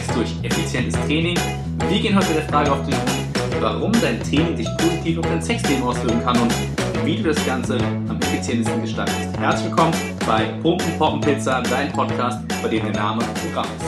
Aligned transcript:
Sex 0.00 0.14
durch 0.14 0.30
effizientes 0.42 0.98
Training. 1.06 1.36
Wir 1.88 2.00
gehen 2.00 2.16
heute 2.16 2.32
der 2.32 2.44
Frage 2.44 2.72
auf 2.72 2.80
den 2.86 2.94
Grund, 2.94 3.60
warum 3.60 3.92
dein 4.00 4.22
Training 4.22 4.56
dich 4.56 4.68
positiv 4.78 5.18
auf 5.18 5.26
dein 5.26 5.42
Sexleben 5.42 5.82
auswirken 5.82 6.22
kann 6.22 6.40
und 6.40 6.54
wie 7.04 7.16
du 7.16 7.24
das 7.24 7.44
Ganze 7.44 7.76
am 8.08 8.18
effizientesten 8.20 8.80
gestaltest. 8.80 9.38
Herzlich 9.38 9.68
willkommen 9.68 9.92
bei 10.26 10.44
Pumpen 10.62 10.96
Poppen 10.96 11.20
Pizza, 11.20 11.62
dein 11.62 11.92
Podcast, 11.92 12.38
bei 12.62 12.68
dem 12.68 12.84
der 12.84 12.92
Name 12.92 13.22
Programm 13.42 13.66
ist. 13.76 13.84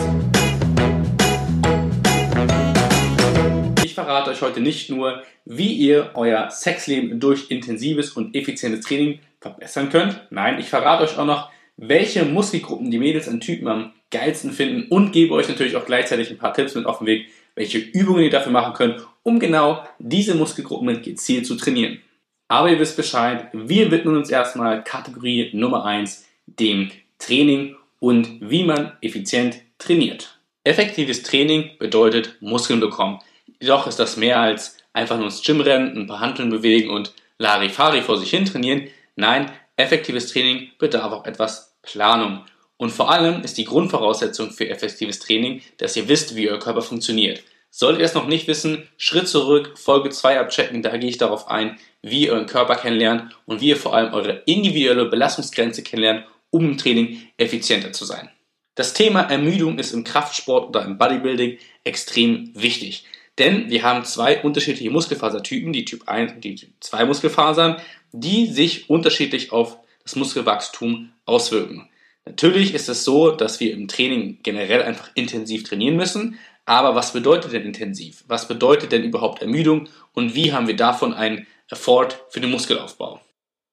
Ich 3.85 3.95
verrate 3.95 4.31
euch 4.31 4.43
heute 4.43 4.61
nicht 4.61 4.91
nur, 4.91 5.23
wie 5.47 5.73
ihr 5.73 6.11
euer 6.15 6.51
Sexleben 6.51 7.21
durch 7.21 7.51
intensives 7.51 8.11
und 8.11 8.35
effizientes 8.35 8.85
Training 8.85 9.21
verbessern 9.41 9.89
könnt. 9.89 10.21
Nein, 10.31 10.59
ich 10.59 10.69
verrate 10.69 11.05
euch 11.05 11.17
auch 11.17 11.27
noch, 11.27 11.51
welche 11.77 12.25
Muskelgruppen 12.25 12.91
die 12.91 12.99
Mädels 12.99 13.29
an 13.29 13.41
Typen 13.41 13.69
am 13.69 13.93
geilsten 14.13 14.53
finden 14.53 14.87
und 14.89 15.11
gebe 15.11 15.35
euch 15.35 15.49
natürlich 15.49 15.75
auch 15.75 15.87
gleichzeitig 15.87 16.31
ein 16.31 16.39
paar 16.39 16.55
Tipps 16.55 16.77
mit 16.77 16.87
auf 16.87 16.99
den 16.99 17.09
Weg, 17.09 17.27
welche 17.57 17.79
Übungen 17.79 18.23
ihr 18.23 18.31
dafür 18.31 18.53
machen 18.53 18.75
könnt, 18.75 19.05
um 19.25 19.41
genau 19.41 19.85
diese 19.99 20.37
Muskelgruppen 20.37 21.03
gezielt 21.03 21.47
zu 21.47 21.57
trainieren. 21.57 22.01
Aber 22.49 22.71
ihr 22.71 22.79
wisst 22.79 22.97
Bescheid, 22.97 23.49
wir 23.53 23.91
widmen 23.91 24.17
uns 24.17 24.31
erstmal 24.31 24.85
Kategorie 24.85 25.51
Nummer 25.55 25.85
1, 25.85 26.27
dem 26.47 26.91
Training 27.19 27.77
und 27.99 28.29
wie 28.41 28.65
man 28.65 28.93
effizient 29.01 29.61
trainiert. 29.79 30.39
Effektives 30.65 31.23
Training 31.23 31.71
bedeutet 31.79 32.37
Muskeln 32.41 32.79
bekommen. 32.79 33.21
Jedoch 33.61 33.87
ist 33.87 33.99
das 33.99 34.17
mehr 34.17 34.39
als 34.39 34.77
einfach 34.93 35.17
nur 35.17 35.27
ins 35.27 35.43
Gym 35.43 35.61
rennen, 35.61 35.97
ein 35.97 36.07
paar 36.07 36.21
Handeln 36.21 36.51
bewegen 36.51 36.91
und 36.91 37.15
Larifari 37.39 38.03
vor 38.03 38.19
sich 38.19 38.31
hin 38.31 38.45
trainieren. 38.45 38.89
Nein, 39.17 39.51
effektives 39.77 40.29
Training 40.29 40.71
bedarf 40.79 41.13
auch 41.13 41.25
etwas 41.25 41.77
Planung. 41.83 42.45
Und 42.83 42.91
vor 42.91 43.13
allem 43.13 43.45
ist 43.45 43.59
die 43.59 43.65
Grundvoraussetzung 43.65 44.51
für 44.51 44.69
effektives 44.69 45.21
Training, 45.21 45.63
dass 45.77 45.95
ihr 45.95 46.09
wisst, 46.09 46.35
wie 46.35 46.51
euer 46.51 46.59
Körper 46.59 46.83
funktioniert. 46.83 47.45
Solltet 47.71 48.01
ihr 48.01 48.07
es 48.07 48.15
noch 48.15 48.27
nicht 48.27 48.49
wissen, 48.49 48.89
Schritt 48.97 49.29
zurück, 49.29 49.79
Folge 49.79 50.11
2 50.11 50.41
abchecken, 50.41 50.83
da 50.83 50.97
gehe 50.97 51.09
ich 51.09 51.17
darauf 51.17 51.47
ein, 51.47 51.79
wie 52.03 52.25
ihr 52.25 52.33
euren 52.33 52.47
Körper 52.47 52.75
kennenlernt 52.75 53.39
und 53.47 53.61
wie 53.61 53.69
ihr 53.69 53.77
vor 53.77 53.95
allem 53.95 54.13
eure 54.13 54.43
individuelle 54.47 55.05
Belastungsgrenze 55.05 55.85
kennenlernt, 55.85 56.27
um 56.51 56.71
im 56.71 56.77
Training 56.77 57.23
effizienter 57.37 57.93
zu 57.93 58.05
sein. 58.05 58.29
Das 58.75 58.95
Thema 58.95 59.21
Ermüdung 59.21 59.79
ist 59.79 59.93
im 59.93 60.03
Kraftsport 60.03 60.67
oder 60.67 60.85
im 60.85 60.99
Bodybuilding 60.99 61.59
extrem 61.85 62.51
wichtig. 62.55 63.05
Denn 63.39 63.71
wir 63.71 63.85
haben 63.85 64.05
zwei 64.05 64.43
unterschiedliche 64.43 64.91
Muskelfasertypen, 64.91 65.73
die 65.73 65.85
Typ 65.85 66.09
1 66.09 66.33
und 66.33 66.43
die 66.43 66.57
Typ 66.57 66.71
2 66.81 67.05
Muskelfasern, 67.05 67.77
die 68.11 68.49
sich 68.49 68.91
unterschiedlich 68.91 69.53
auf 69.53 69.79
das 70.03 70.17
Muskelwachstum 70.17 71.13
auswirken. 71.27 71.89
Natürlich 72.25 72.75
ist 72.75 72.89
es 72.89 73.05
so, 73.05 73.33
dass 73.33 73.61
wir 73.61 73.73
im 73.73 73.89
Training 73.89 74.39
generell 74.43 74.83
einfach 74.83 75.11
intensiv 75.15 75.65
trainieren 75.65 75.97
müssen. 75.97 76.39
Aber 76.65 76.95
was 76.95 77.13
bedeutet 77.13 77.53
denn 77.53 77.63
intensiv? 77.63 78.23
Was 78.29 78.47
bedeutet 78.47 78.93
denn 78.93 79.03
überhaupt 79.03 79.43
Ermüdung? 79.43 79.89
Und 80.13 80.35
wie 80.35 80.53
haben 80.53 80.69
wir 80.69 80.77
davon 80.77 81.13
einen 81.13 81.47
Effort 81.69 82.11
für 82.31 82.41
den 82.41 82.51
Muskelaufbau? 82.51 83.21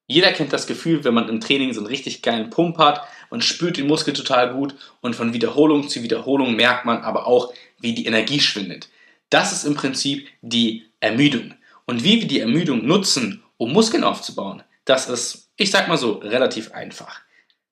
Jeder 0.07 0.31
kennt 0.31 0.53
das 0.53 0.65
Gefühl, 0.65 1.03
wenn 1.03 1.13
man 1.13 1.29
im 1.29 1.39
Training 1.39 1.71
so 1.71 1.81
einen 1.81 1.87
richtig 1.87 2.23
geilen 2.23 2.49
Pump 2.49 2.79
hat, 2.79 3.01
man 3.29 3.41
spürt 3.43 3.77
den 3.77 3.85
Muskel 3.85 4.13
total 4.13 4.53
gut 4.53 4.73
und 5.01 5.15
von 5.15 5.33
Wiederholung 5.33 5.87
zu 5.87 6.01
Wiederholung 6.01 6.55
merkt 6.55 6.85
man 6.85 7.03
aber 7.03 7.27
auch, 7.27 7.53
wie 7.79 7.93
die 7.93 8.07
Energie 8.07 8.39
schwindet. 8.39 8.89
Das 9.29 9.51
ist 9.51 9.65
im 9.65 9.75
Prinzip 9.75 10.27
die 10.41 10.85
Ermüdung. 10.99 11.53
Und 11.85 12.03
wie 12.03 12.21
wir 12.21 12.27
die 12.27 12.39
Ermüdung 12.39 12.87
nutzen, 12.87 13.43
um 13.57 13.71
Muskeln 13.71 14.03
aufzubauen, 14.03 14.63
das 14.85 15.07
ist, 15.07 15.51
ich 15.57 15.69
sag 15.69 15.87
mal 15.87 15.97
so, 15.97 16.13
relativ 16.13 16.71
einfach. 16.71 17.21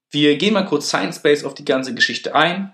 Wir 0.09 0.37
gehen 0.37 0.53
mal 0.53 0.65
kurz 0.65 0.87
Science-Based 0.87 1.45
auf 1.45 1.53
die 1.53 1.65
ganze 1.65 1.93
Geschichte 1.93 2.33
ein 2.33 2.71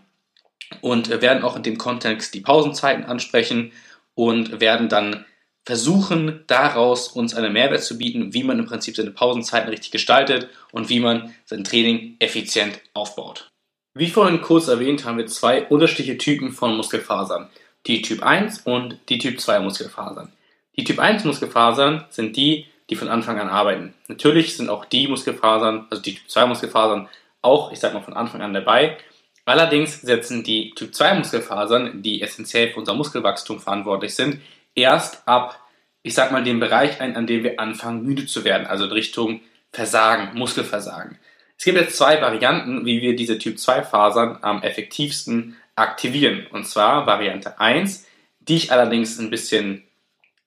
und 0.82 1.10
werden 1.22 1.44
auch 1.44 1.56
in 1.56 1.64
dem 1.64 1.78
Kontext 1.78 2.34
die 2.34 2.42
Pausenzeiten 2.42 3.06
ansprechen 3.06 3.72
und 4.16 4.60
werden 4.60 4.90
dann 4.90 5.26
versuchen, 5.66 6.44
daraus 6.48 7.08
uns 7.08 7.34
einen 7.34 7.54
Mehrwert 7.54 7.84
zu 7.84 7.98
bieten, 7.98 8.34
wie 8.34 8.44
man 8.44 8.60
im 8.60 8.66
Prinzip 8.66 8.96
seine 8.96 9.12
Pausenzeiten 9.12 9.70
richtig 9.70 9.92
gestaltet 9.92 10.50
und 10.72 10.90
wie 10.90 11.00
man 11.00 11.34
sein 11.46 11.64
Training 11.64 12.18
effizient 12.20 12.80
aufbaut. 12.94 13.50
Wie 13.96 14.10
vorhin 14.10 14.42
kurz 14.42 14.68
erwähnt, 14.68 15.06
haben 15.06 15.18
wir 15.18 15.28
zwei 15.28 15.66
unterschiedliche 15.68 16.18
Typen 16.18 16.52
von 16.52 16.76
Muskelfasern. 16.76 17.50
Die 17.86 18.02
Typ 18.02 18.24
1 18.24 18.62
und 18.62 18.98
die 19.10 19.20
Typ 19.20 19.40
2 19.40 19.60
Muskelfasern. 19.60 20.32
Die 20.76 20.84
Typ 20.84 21.00
1 21.00 21.24
Muskelfasern 21.26 22.06
sind 22.10 22.36
die, 22.36 22.66
die 22.90 22.96
von 22.96 23.08
Anfang 23.08 23.40
an 23.40 23.50
arbeiten. 23.50 23.94
Natürlich 24.08 24.58
sind 24.58 24.70
auch 24.70 24.86
die 24.86 25.08
Muskelfasern, 25.08 25.86
also 25.90 26.02
die 26.02 26.16
Typ 26.16 26.30
2 26.30 26.46
Muskelfasern, 26.48 27.08
auch, 27.44 27.72
ich 27.72 27.80
sag 27.80 27.94
mal, 27.94 28.02
von 28.02 28.16
Anfang 28.16 28.42
an 28.42 28.54
dabei. 28.54 28.98
Allerdings 29.46 30.02
setzen 30.02 30.44
die 30.44 30.72
Typ 30.72 30.96
2 30.96 31.16
Muskelfasern, 31.16 32.02
die 32.02 32.22
essentiell 32.22 32.70
für 32.70 32.80
unser 32.80 32.94
Muskelwachstum 32.94 33.60
verantwortlich 33.60 34.16
sind, 34.16 34.42
erst 34.74 35.28
ab, 35.28 35.60
ich 36.02 36.14
sag 36.14 36.32
mal, 36.32 36.44
dem 36.44 36.60
Bereich 36.60 37.02
ein, 37.02 37.16
an 37.16 37.28
dem 37.28 37.44
wir 37.44 37.60
anfangen, 37.60 38.04
müde 38.04 38.26
zu 38.26 38.46
werden, 38.46 38.66
also 38.66 38.86
in 38.86 38.92
Richtung 38.92 39.42
Versagen, 39.72 40.38
Muskelversagen. 40.38 41.20
Es 41.58 41.66
gibt 41.66 41.78
jetzt 41.78 41.98
zwei 41.98 42.22
Varianten, 42.22 42.86
wie 42.86 43.02
wir 43.02 43.16
diese 43.16 43.38
Typ 43.38 43.60
2 43.60 43.84
Fasern 43.84 44.40
am 44.42 44.64
effektivsten 44.64 45.58
aktivieren. 45.76 46.48
Und 46.52 46.68
zwar 46.68 47.06
Variante 47.06 47.60
1, 47.60 48.06
die 48.40 48.56
ich 48.56 48.72
allerdings 48.72 49.20
ein 49.20 49.30
bisschen, 49.30 49.84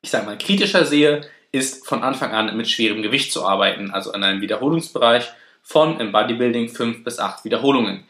ich 0.03 0.11
sag 0.11 0.27
mal, 0.27 0.39
kritischer 0.39 0.85
sehe, 0.85 1.23
ist 1.53 1.87
von 1.87 2.03
Anfang 2.03 2.33
an 2.33 2.57
mit 2.57 2.69
schwerem 2.69 3.03
Gewicht 3.03 3.33
zu 3.33 3.47
arbeiten, 3.47 3.91
also 3.91 4.13
an 4.13 4.25
einem 4.25 4.41
Wiederholungsbereich 4.41 5.33
von 5.67 5.99
im 5.99 6.13
Bodybuilding 6.13 6.69
5 6.69 7.03
bis 7.03 7.19
8 7.19 7.45
Wiederholungen. 7.45 8.05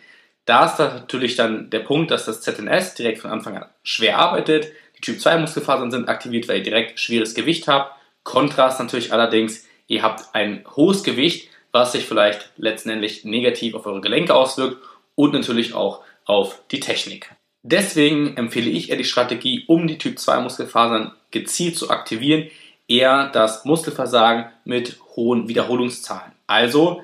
Da 0.45 0.67
ist 0.67 0.79
natürlich 0.79 1.37
dann 1.37 1.71
der 1.71 1.81
Punkt, 1.81 2.11
dass 2.11 2.27
das 2.27 2.43
ZNS 2.43 2.95
direkt 2.95 3.19
von 3.19 3.31
Anfang 3.31 3.57
an 3.57 3.65
schwer 3.83 4.19
arbeitet. 4.19 4.73
Die 4.99 5.01
Typ 5.01 5.19
2 5.19 5.39
Muskelfasern 5.39 5.91
sind 5.91 6.07
aktiviert, 6.07 6.49
weil 6.49 6.59
ihr 6.59 6.63
direkt 6.63 7.01
schweres 7.01 7.35
Gewicht 7.35 7.67
habt. 7.67 7.99
Kontrast 8.25 8.79
natürlich 8.79 9.11
allerdings, 9.11 9.67
ihr 9.87 10.03
habt 10.03 10.35
ein 10.35 10.67
hohes 10.77 11.03
Gewicht, 11.03 11.49
was 11.73 11.93
sich 11.93 12.05
vielleicht 12.05 12.53
letztendlich 12.59 13.25
negativ 13.25 13.75
auf 13.75 13.87
eure 13.87 14.03
Gelenke 14.03 14.35
auswirkt 14.35 14.77
und 15.15 15.33
natürlich 15.33 15.73
auch 15.73 16.03
auf 16.27 16.61
die 16.71 16.81
Technik. 16.81 17.31
Deswegen 17.63 18.37
empfehle 18.37 18.69
ich 18.69 18.91
eher 18.91 18.99
die 18.99 19.05
Strategie, 19.05 19.65
um 19.67 19.87
die 19.87 19.97
Typ 19.97 20.19
2 20.19 20.41
Muskelfasern 20.41 21.13
gezielt 21.31 21.79
zu 21.79 21.89
aktivieren, 21.89 22.51
eher 22.87 23.31
das 23.31 23.65
Muskelversagen 23.65 24.53
mit 24.65 24.99
hohen 25.17 25.49
Wiederholungszahlen. 25.49 26.33
Also 26.47 27.03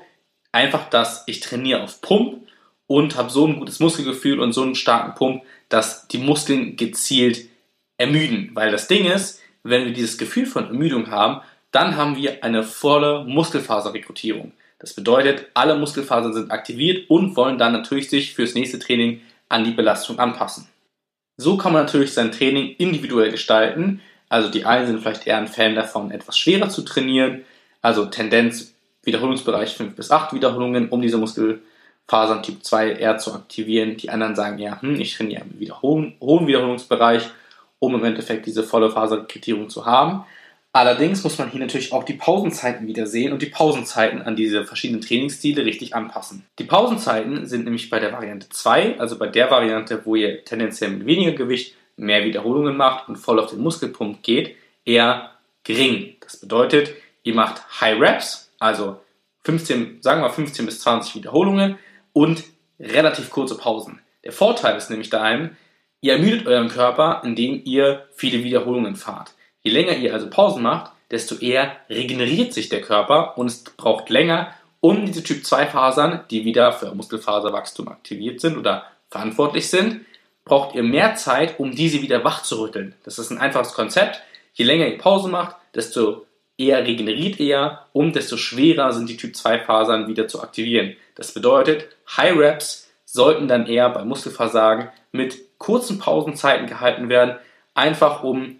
einfach, 0.53 0.89
dass 0.89 1.23
ich 1.27 1.41
trainiere 1.41 1.83
auf 1.83 1.99
Pump 2.01 2.47
und 2.87 3.17
habe 3.17 3.29
so 3.29 3.45
ein 3.45 3.59
gutes 3.59 3.79
Muskelgefühl 3.79 4.39
und 4.39 4.53
so 4.53 4.61
einen 4.61 4.75
starken 4.75 5.15
Pump, 5.15 5.43
dass 5.67 6.07
die 6.07 6.19
Muskeln 6.19 6.77
gezielt 6.77 7.45
ermüden. 7.97 8.51
Weil 8.53 8.71
das 8.71 8.87
Ding 8.87 9.05
ist, 9.05 9.41
wenn 9.63 9.85
wir 9.85 9.93
dieses 9.93 10.17
Gefühl 10.17 10.45
von 10.45 10.67
Ermüdung 10.67 11.11
haben, 11.11 11.41
dann 11.71 11.97
haben 11.97 12.15
wir 12.15 12.43
eine 12.43 12.63
volle 12.63 13.25
Muskelfaserrekrutierung. 13.25 14.53
Das 14.79 14.93
bedeutet, 14.93 15.47
alle 15.53 15.75
Muskelfasern 15.75 16.33
sind 16.33 16.51
aktiviert 16.51 17.09
und 17.09 17.35
wollen 17.35 17.57
dann 17.57 17.73
natürlich 17.73 18.09
sich 18.09 18.33
fürs 18.35 18.53
nächste 18.53 18.79
Training 18.79 19.21
an 19.49 19.63
die 19.63 19.71
Belastung 19.71 20.19
anpassen. 20.19 20.67
So 21.37 21.57
kann 21.57 21.73
man 21.73 21.85
natürlich 21.85 22.13
sein 22.13 22.31
Training 22.31 22.75
individuell 22.77 23.31
gestalten. 23.31 24.01
Also 24.29 24.49
die 24.49 24.65
einen 24.65 24.87
sind 24.87 25.01
vielleicht 25.01 25.25
eher 25.25 25.37
ein 25.37 25.47
Fan 25.47 25.73
davon, 25.73 26.11
etwas 26.11 26.37
schwerer 26.37 26.69
zu 26.69 26.83
trainieren. 26.83 27.43
Also 27.81 28.05
Tendenz 28.05 28.72
Wiederholungsbereich 29.03 29.75
5 29.75 29.95
bis 29.95 30.11
8 30.11 30.33
Wiederholungen, 30.33 30.89
um 30.89 31.01
diese 31.01 31.17
Muskelfasern 31.17 32.43
Typ 32.43 32.63
2 32.63 32.93
eher 32.93 33.17
zu 33.17 33.33
aktivieren. 33.33 33.97
Die 33.97 34.09
anderen 34.09 34.35
sagen 34.35 34.57
ja, 34.59 34.81
hm, 34.81 34.99
ich 34.99 35.15
trainiere 35.15 35.43
im 35.43 35.59
Wiederhol 35.59 36.13
hohen 36.21 36.47
Wiederholungsbereich, 36.47 37.23
um 37.79 37.95
im 37.95 38.03
Endeffekt 38.03 38.45
diese 38.45 38.63
volle 38.63 38.91
Faserkriterium 38.91 39.69
zu 39.69 39.85
haben. 39.85 40.25
Allerdings 40.75 41.23
muss 41.23 41.37
man 41.37 41.51
hier 41.51 41.59
natürlich 41.59 41.93
auch 41.93 42.03
die 42.03 42.15
Pausenzeiten 42.15 42.87
wieder 42.87 43.05
sehen 43.05 43.31
und 43.31 43.43
die 43.43 43.47
Pausenzeiten 43.47 44.23
an 44.23 44.35
diese 44.35 44.65
verschiedenen 44.65 45.01
Trainingsstile 45.01 45.65
richtig 45.65 45.93
anpassen. 45.93 46.45
Die 46.57 46.63
Pausenzeiten 46.63 47.45
sind 47.45 47.65
nämlich 47.65 47.91
bei 47.91 47.99
der 47.99 48.11
Variante 48.11 48.49
2, 48.49 48.99
also 48.99 49.19
bei 49.19 49.27
der 49.27 49.51
Variante, 49.51 50.01
wo 50.03 50.15
ihr 50.15 50.43
tendenziell 50.43 50.89
mit 50.89 51.05
weniger 51.05 51.33
Gewicht 51.33 51.75
mehr 51.95 52.25
Wiederholungen 52.25 52.75
macht 52.75 53.07
und 53.07 53.17
voll 53.17 53.39
auf 53.39 53.51
den 53.51 53.61
Muskelpump 53.61 54.23
geht, 54.23 54.55
eher 54.83 55.29
gering. 55.63 56.15
Das 56.21 56.37
bedeutet, 56.37 56.91
ihr 57.21 57.35
macht 57.35 57.61
High 57.79 57.99
Reps, 57.99 58.42
also 58.63 58.99
15, 59.43 60.01
sagen 60.01 60.21
wir 60.21 60.29
15 60.29 60.65
bis 60.65 60.79
20 60.79 61.15
Wiederholungen 61.15 61.77
und 62.13 62.43
relativ 62.79 63.29
kurze 63.29 63.57
Pausen. 63.57 64.01
Der 64.23 64.31
Vorteil 64.31 64.77
ist 64.77 64.89
nämlich 64.89 65.09
daheim, 65.09 65.55
ihr 66.01 66.13
ermüdet 66.13 66.47
euren 66.47 66.69
Körper, 66.69 67.21
indem 67.23 67.61
ihr 67.65 68.07
viele 68.15 68.43
Wiederholungen 68.43 68.95
fahrt. 68.95 69.33
Je 69.61 69.71
länger 69.71 69.95
ihr 69.95 70.13
also 70.13 70.29
Pausen 70.29 70.63
macht, 70.63 70.91
desto 71.11 71.35
eher 71.35 71.75
regeneriert 71.89 72.53
sich 72.53 72.69
der 72.69 72.81
Körper 72.81 73.37
und 73.37 73.47
es 73.47 73.63
braucht 73.63 74.09
länger, 74.09 74.53
um 74.79 75.05
diese 75.05 75.23
Typ 75.23 75.45
2 75.45 75.67
Fasern, 75.67 76.23
die 76.29 76.43
wieder 76.43 76.73
für 76.73 76.93
Muskelfaserwachstum 76.93 77.87
aktiviert 77.87 78.41
sind 78.41 78.57
oder 78.57 78.85
verantwortlich 79.09 79.69
sind, 79.69 80.01
braucht 80.43 80.75
ihr 80.75 80.83
mehr 80.83 81.15
Zeit, 81.15 81.59
um 81.59 81.73
diese 81.73 82.01
wieder 82.01 82.23
wach 82.23 82.43
zu 82.43 82.59
rütteln. 82.59 82.95
Das 83.03 83.17
ist 83.17 83.29
ein 83.29 83.37
einfaches 83.37 83.73
Konzept. 83.73 84.21
Je 84.53 84.65
länger 84.65 84.87
ihr 84.87 84.97
Pause 84.97 85.29
macht, 85.29 85.55
desto 85.73 86.25
eher 86.57 86.85
regeneriert 86.85 87.39
eher 87.39 87.85
und 87.93 88.15
desto 88.15 88.37
schwerer 88.37 88.93
sind 88.93 89.09
die 89.09 89.17
Typ 89.17 89.35
2 89.35 89.59
Fasern 89.59 90.07
wieder 90.07 90.27
zu 90.27 90.41
aktivieren. 90.41 90.95
Das 91.15 91.33
bedeutet, 91.33 91.87
High 92.15 92.37
Reps 92.37 92.91
sollten 93.05 93.47
dann 93.47 93.67
eher 93.67 93.89
bei 93.89 94.03
Muskelversagen 94.03 94.89
mit 95.11 95.57
kurzen 95.57 95.99
Pausenzeiten 95.99 96.67
gehalten 96.67 97.09
werden, 97.09 97.35
einfach 97.73 98.23
um 98.23 98.59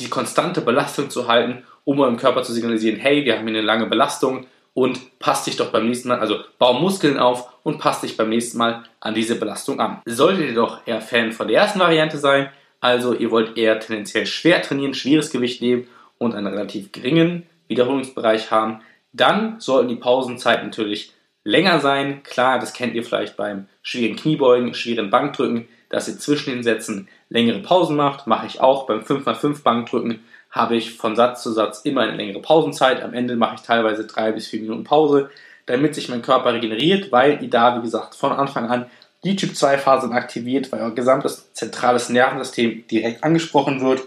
die 0.00 0.10
konstante 0.10 0.60
Belastung 0.60 1.10
zu 1.10 1.28
halten, 1.28 1.64
um 1.84 2.00
eurem 2.00 2.16
Körper 2.16 2.42
zu 2.42 2.52
signalisieren, 2.52 2.98
hey, 2.98 3.24
wir 3.24 3.36
haben 3.36 3.46
hier 3.46 3.56
eine 3.56 3.66
lange 3.66 3.86
Belastung 3.86 4.46
und 4.72 5.18
passt 5.20 5.46
dich 5.46 5.56
doch 5.56 5.70
beim 5.70 5.86
nächsten 5.86 6.08
Mal, 6.08 6.18
also 6.18 6.40
bau 6.58 6.74
Muskeln 6.74 7.18
auf 7.18 7.48
und 7.62 7.78
passt 7.78 8.02
dich 8.02 8.16
beim 8.16 8.28
nächsten 8.28 8.58
Mal 8.58 8.82
an 9.00 9.14
diese 9.14 9.36
Belastung 9.36 9.80
an. 9.80 10.02
Solltet 10.04 10.48
ihr 10.48 10.54
doch 10.54 10.80
eher 10.86 11.00
Fan 11.00 11.32
von 11.32 11.46
der 11.46 11.60
ersten 11.60 11.78
Variante 11.78 12.18
sein, 12.18 12.50
also 12.80 13.14
ihr 13.14 13.30
wollt 13.30 13.56
eher 13.56 13.78
tendenziell 13.78 14.26
schwer 14.26 14.60
trainieren, 14.60 14.94
schweres 14.94 15.30
Gewicht 15.30 15.62
nehmen 15.62 15.86
und 16.24 16.34
einen 16.34 16.46
relativ 16.46 16.92
geringen 16.92 17.44
Wiederholungsbereich 17.68 18.50
haben, 18.50 18.80
dann 19.12 19.60
sollten 19.60 19.88
die 19.88 19.96
Pausenzeiten 19.96 20.66
natürlich 20.66 21.12
länger 21.44 21.80
sein. 21.80 22.22
Klar, 22.22 22.58
das 22.58 22.72
kennt 22.72 22.94
ihr 22.94 23.04
vielleicht 23.04 23.36
beim 23.36 23.66
schweren 23.82 24.16
Kniebeugen, 24.16 24.74
schweren 24.74 25.10
Bankdrücken, 25.10 25.68
dass 25.88 26.08
ihr 26.08 26.18
zwischen 26.18 26.50
den 26.50 26.62
Sätzen 26.62 27.08
längere 27.28 27.60
Pausen 27.60 27.96
macht. 27.96 28.26
Mache 28.26 28.46
ich 28.46 28.60
auch 28.60 28.86
beim 28.86 29.00
5x5 29.00 29.62
Bankdrücken 29.62 30.20
habe 30.54 30.76
ich 30.76 30.96
von 30.96 31.16
Satz 31.16 31.42
zu 31.42 31.52
Satz 31.52 31.80
immer 31.80 32.02
eine 32.02 32.16
längere 32.16 32.40
Pausenzeit. 32.40 33.02
Am 33.02 33.12
Ende 33.12 33.34
mache 33.34 33.56
ich 33.56 33.62
teilweise 33.62 34.06
drei 34.06 34.30
bis 34.30 34.46
vier 34.46 34.60
Minuten 34.60 34.84
Pause, 34.84 35.28
damit 35.66 35.96
sich 35.96 36.08
mein 36.08 36.22
Körper 36.22 36.54
regeneriert, 36.54 37.10
weil 37.10 37.42
ihr 37.42 37.50
da, 37.50 37.76
wie 37.76 37.82
gesagt, 37.82 38.14
von 38.14 38.30
Anfang 38.30 38.70
an 38.70 38.86
die 39.24 39.34
Typ 39.34 39.56
2 39.56 39.78
Phasen 39.78 40.12
aktiviert, 40.12 40.70
weil 40.70 40.80
euer 40.80 40.94
gesamtes 40.94 41.52
zentrales 41.54 42.08
Nervensystem 42.08 42.86
direkt 42.86 43.24
angesprochen 43.24 43.80
wird 43.80 44.02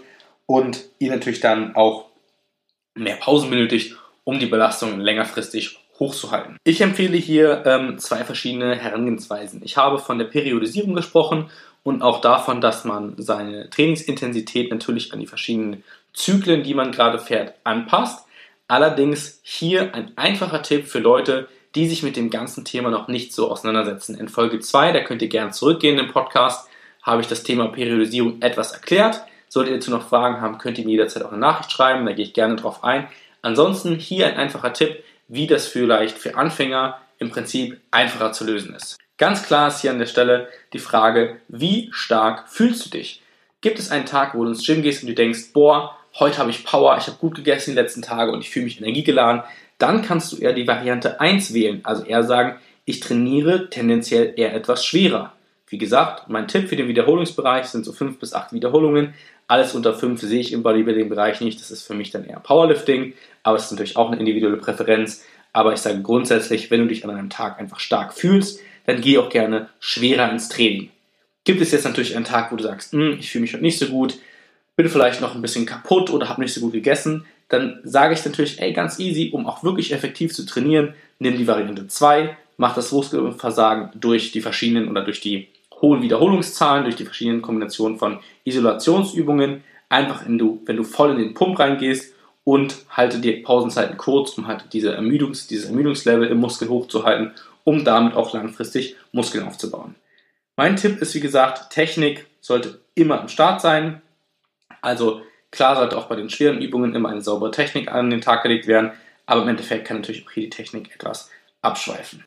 und 0.46 0.84
ihr 0.98 1.10
natürlich 1.10 1.40
dann 1.40 1.76
auch 1.76 2.06
mehr 2.98 3.16
Pausen 3.16 3.50
benötigt, 3.50 3.96
um 4.24 4.38
die 4.38 4.46
Belastung 4.46 5.00
längerfristig 5.00 5.78
hochzuhalten. 5.98 6.56
Ich 6.64 6.80
empfehle 6.80 7.16
hier 7.16 7.64
ähm, 7.66 7.98
zwei 7.98 8.24
verschiedene 8.24 8.76
Herangehensweisen. 8.76 9.62
Ich 9.64 9.76
habe 9.76 9.98
von 9.98 10.18
der 10.18 10.26
Periodisierung 10.26 10.94
gesprochen 10.94 11.50
und 11.82 12.02
auch 12.02 12.20
davon, 12.20 12.60
dass 12.60 12.84
man 12.84 13.14
seine 13.16 13.70
Trainingsintensität 13.70 14.70
natürlich 14.70 15.12
an 15.12 15.20
die 15.20 15.26
verschiedenen 15.26 15.82
Zyklen, 16.12 16.62
die 16.62 16.74
man 16.74 16.92
gerade 16.92 17.18
fährt, 17.18 17.54
anpasst. 17.64 18.26
Allerdings 18.66 19.40
hier 19.42 19.94
ein 19.94 20.12
einfacher 20.16 20.62
Tipp 20.62 20.86
für 20.86 20.98
Leute, 20.98 21.48
die 21.74 21.88
sich 21.88 22.02
mit 22.02 22.16
dem 22.16 22.30
ganzen 22.30 22.64
Thema 22.64 22.90
noch 22.90 23.08
nicht 23.08 23.32
so 23.32 23.50
auseinandersetzen. 23.50 24.18
In 24.18 24.28
Folge 24.28 24.60
2, 24.60 24.92
da 24.92 25.00
könnt 25.00 25.22
ihr 25.22 25.28
gerne 25.28 25.52
zurückgehen 25.52 25.98
im 25.98 26.12
Podcast, 26.12 26.68
habe 27.02 27.22
ich 27.22 27.28
das 27.28 27.42
Thema 27.42 27.68
Periodisierung 27.68 28.42
etwas 28.42 28.72
erklärt. 28.72 29.22
Solltet 29.48 29.72
ihr 29.72 29.78
dazu 29.78 29.90
noch 29.90 30.08
Fragen 30.08 30.40
haben, 30.40 30.58
könnt 30.58 30.78
ihr 30.78 30.84
mir 30.84 30.92
jederzeit 30.92 31.22
auch 31.22 31.32
eine 31.32 31.40
Nachricht 31.40 31.72
schreiben, 31.72 32.06
da 32.06 32.12
gehe 32.12 32.24
ich 32.24 32.34
gerne 32.34 32.56
drauf 32.56 32.84
ein. 32.84 33.08
Ansonsten 33.42 33.96
hier 33.96 34.26
ein 34.26 34.36
einfacher 34.36 34.72
Tipp, 34.72 35.02
wie 35.28 35.46
das 35.46 35.66
vielleicht 35.66 36.18
für 36.18 36.36
Anfänger 36.36 36.98
im 37.18 37.30
Prinzip 37.30 37.80
einfacher 37.90 38.32
zu 38.32 38.44
lösen 38.44 38.74
ist. 38.74 38.98
Ganz 39.16 39.42
klar 39.42 39.68
ist 39.68 39.80
hier 39.80 39.90
an 39.90 39.98
der 39.98 40.06
Stelle 40.06 40.48
die 40.72 40.78
Frage, 40.78 41.40
wie 41.48 41.88
stark 41.92 42.48
fühlst 42.48 42.86
du 42.86 42.90
dich? 42.90 43.22
Gibt 43.60 43.78
es 43.78 43.90
einen 43.90 44.06
Tag, 44.06 44.34
wo 44.34 44.44
du 44.44 44.50
ins 44.50 44.64
Gym 44.64 44.82
gehst 44.82 45.02
und 45.02 45.08
du 45.08 45.14
denkst, 45.14 45.52
boah, 45.52 45.96
heute 46.18 46.38
habe 46.38 46.50
ich 46.50 46.64
Power, 46.64 46.96
ich 46.96 47.08
habe 47.08 47.18
gut 47.18 47.34
gegessen 47.34 47.72
die 47.72 47.80
letzten 47.80 48.02
Tage 48.02 48.30
und 48.30 48.40
ich 48.40 48.50
fühle 48.50 48.66
mich 48.66 48.80
energiegeladen, 48.80 49.42
dann 49.78 50.02
kannst 50.02 50.32
du 50.32 50.36
eher 50.36 50.52
die 50.52 50.66
Variante 50.66 51.20
1 51.20 51.54
wählen, 51.54 51.80
also 51.84 52.04
eher 52.04 52.22
sagen, 52.22 52.58
ich 52.84 53.00
trainiere 53.00 53.70
tendenziell 53.70 54.34
eher 54.36 54.54
etwas 54.54 54.84
schwerer. 54.84 55.32
Wie 55.66 55.78
gesagt, 55.78 56.28
mein 56.28 56.48
Tipp 56.48 56.68
für 56.68 56.76
den 56.76 56.88
Wiederholungsbereich 56.88 57.66
sind 57.66 57.84
so 57.84 57.92
5 57.92 58.18
bis 58.18 58.32
8 58.32 58.52
Wiederholungen. 58.52 59.14
Alles 59.48 59.74
unter 59.74 59.94
5 59.94 60.20
sehe 60.20 60.40
ich 60.40 60.52
im 60.52 60.62
Bodybuilding-Bereich 60.62 61.40
nicht, 61.40 61.58
das 61.58 61.70
ist 61.70 61.86
für 61.86 61.94
mich 61.94 62.10
dann 62.10 62.24
eher 62.24 62.38
Powerlifting, 62.38 63.14
aber 63.42 63.56
es 63.56 63.64
ist 63.64 63.70
natürlich 63.72 63.96
auch 63.96 64.08
eine 64.08 64.20
individuelle 64.20 64.58
Präferenz. 64.58 65.24
Aber 65.54 65.72
ich 65.72 65.80
sage 65.80 66.02
grundsätzlich, 66.02 66.70
wenn 66.70 66.80
du 66.80 66.86
dich 66.86 67.02
an 67.02 67.10
einem 67.10 67.30
Tag 67.30 67.58
einfach 67.58 67.80
stark 67.80 68.12
fühlst, 68.12 68.60
dann 68.84 69.00
geh 69.00 69.16
auch 69.18 69.30
gerne 69.30 69.70
schwerer 69.80 70.30
ins 70.30 70.50
Training. 70.50 70.90
Gibt 71.44 71.62
es 71.62 71.72
jetzt 71.72 71.84
natürlich 71.84 72.14
einen 72.14 72.26
Tag, 72.26 72.52
wo 72.52 72.56
du 72.56 72.62
sagst, 72.62 72.92
hm, 72.92 73.16
ich 73.18 73.30
fühle 73.30 73.42
mich 73.42 73.54
heute 73.54 73.62
nicht 73.62 73.78
so 73.78 73.86
gut, 73.86 74.18
bin 74.76 74.88
vielleicht 74.88 75.22
noch 75.22 75.34
ein 75.34 75.42
bisschen 75.42 75.64
kaputt 75.64 76.10
oder 76.10 76.28
habe 76.28 76.42
nicht 76.42 76.52
so 76.52 76.60
gut 76.60 76.72
gegessen, 76.72 77.24
dann 77.48 77.80
sage 77.84 78.12
ich 78.12 78.24
natürlich, 78.24 78.60
ey, 78.60 78.74
ganz 78.74 78.98
easy, 78.98 79.30
um 79.32 79.46
auch 79.46 79.64
wirklich 79.64 79.92
effektiv 79.92 80.34
zu 80.34 80.44
trainieren, 80.44 80.92
nimm 81.18 81.38
die 81.38 81.46
Variante 81.46 81.88
2, 81.88 82.36
mach 82.58 82.74
das 82.74 82.92
Muskelversagen 82.92 83.90
durch 83.98 84.30
die 84.30 84.42
verschiedenen 84.42 84.88
oder 84.88 85.02
durch 85.02 85.20
die 85.20 85.48
hohen 85.80 86.02
Wiederholungszahlen, 86.02 86.84
durch 86.84 86.96
die 86.96 87.04
verschiedenen 87.04 87.42
Kombinationen 87.42 87.98
von 87.98 88.20
Isolationsübungen, 88.44 89.62
einfach 89.88 90.24
wenn 90.26 90.38
du, 90.38 90.62
wenn 90.66 90.76
du 90.76 90.84
voll 90.84 91.10
in 91.12 91.18
den 91.18 91.34
Pump 91.34 91.58
reingehst 91.58 92.14
und 92.44 92.76
halte 92.90 93.18
die 93.18 93.32
Pausenzeiten 93.32 93.96
kurz, 93.96 94.36
um 94.38 94.46
halt 94.46 94.72
diese 94.72 94.94
Ermüdungs, 94.94 95.46
dieses 95.46 95.66
Ermüdungslevel 95.66 96.28
im 96.28 96.38
Muskel 96.38 96.68
hochzuhalten, 96.68 97.32
um 97.64 97.84
damit 97.84 98.14
auch 98.14 98.32
langfristig 98.32 98.96
Muskeln 99.12 99.46
aufzubauen. 99.46 99.94
Mein 100.56 100.76
Tipp 100.76 101.00
ist, 101.00 101.14
wie 101.14 101.20
gesagt, 101.20 101.70
Technik 101.70 102.26
sollte 102.40 102.80
immer 102.94 103.20
am 103.20 103.28
Start 103.28 103.60
sein. 103.60 104.02
Also 104.80 105.22
klar 105.50 105.76
sollte 105.76 105.96
auch 105.96 106.06
bei 106.06 106.16
den 106.16 106.30
schweren 106.30 106.60
Übungen 106.60 106.94
immer 106.94 107.10
eine 107.10 107.20
saubere 107.20 107.50
Technik 107.50 107.92
an 107.92 108.10
den 108.10 108.22
Tag 108.22 108.42
gelegt 108.42 108.66
werden, 108.66 108.92
aber 109.26 109.42
im 109.42 109.48
Endeffekt 109.48 109.86
kann 109.86 109.98
natürlich 109.98 110.26
auch 110.26 110.32
hier 110.32 110.44
die 110.44 110.50
Technik 110.50 110.94
etwas 110.94 111.30
abschweifen. 111.62 112.24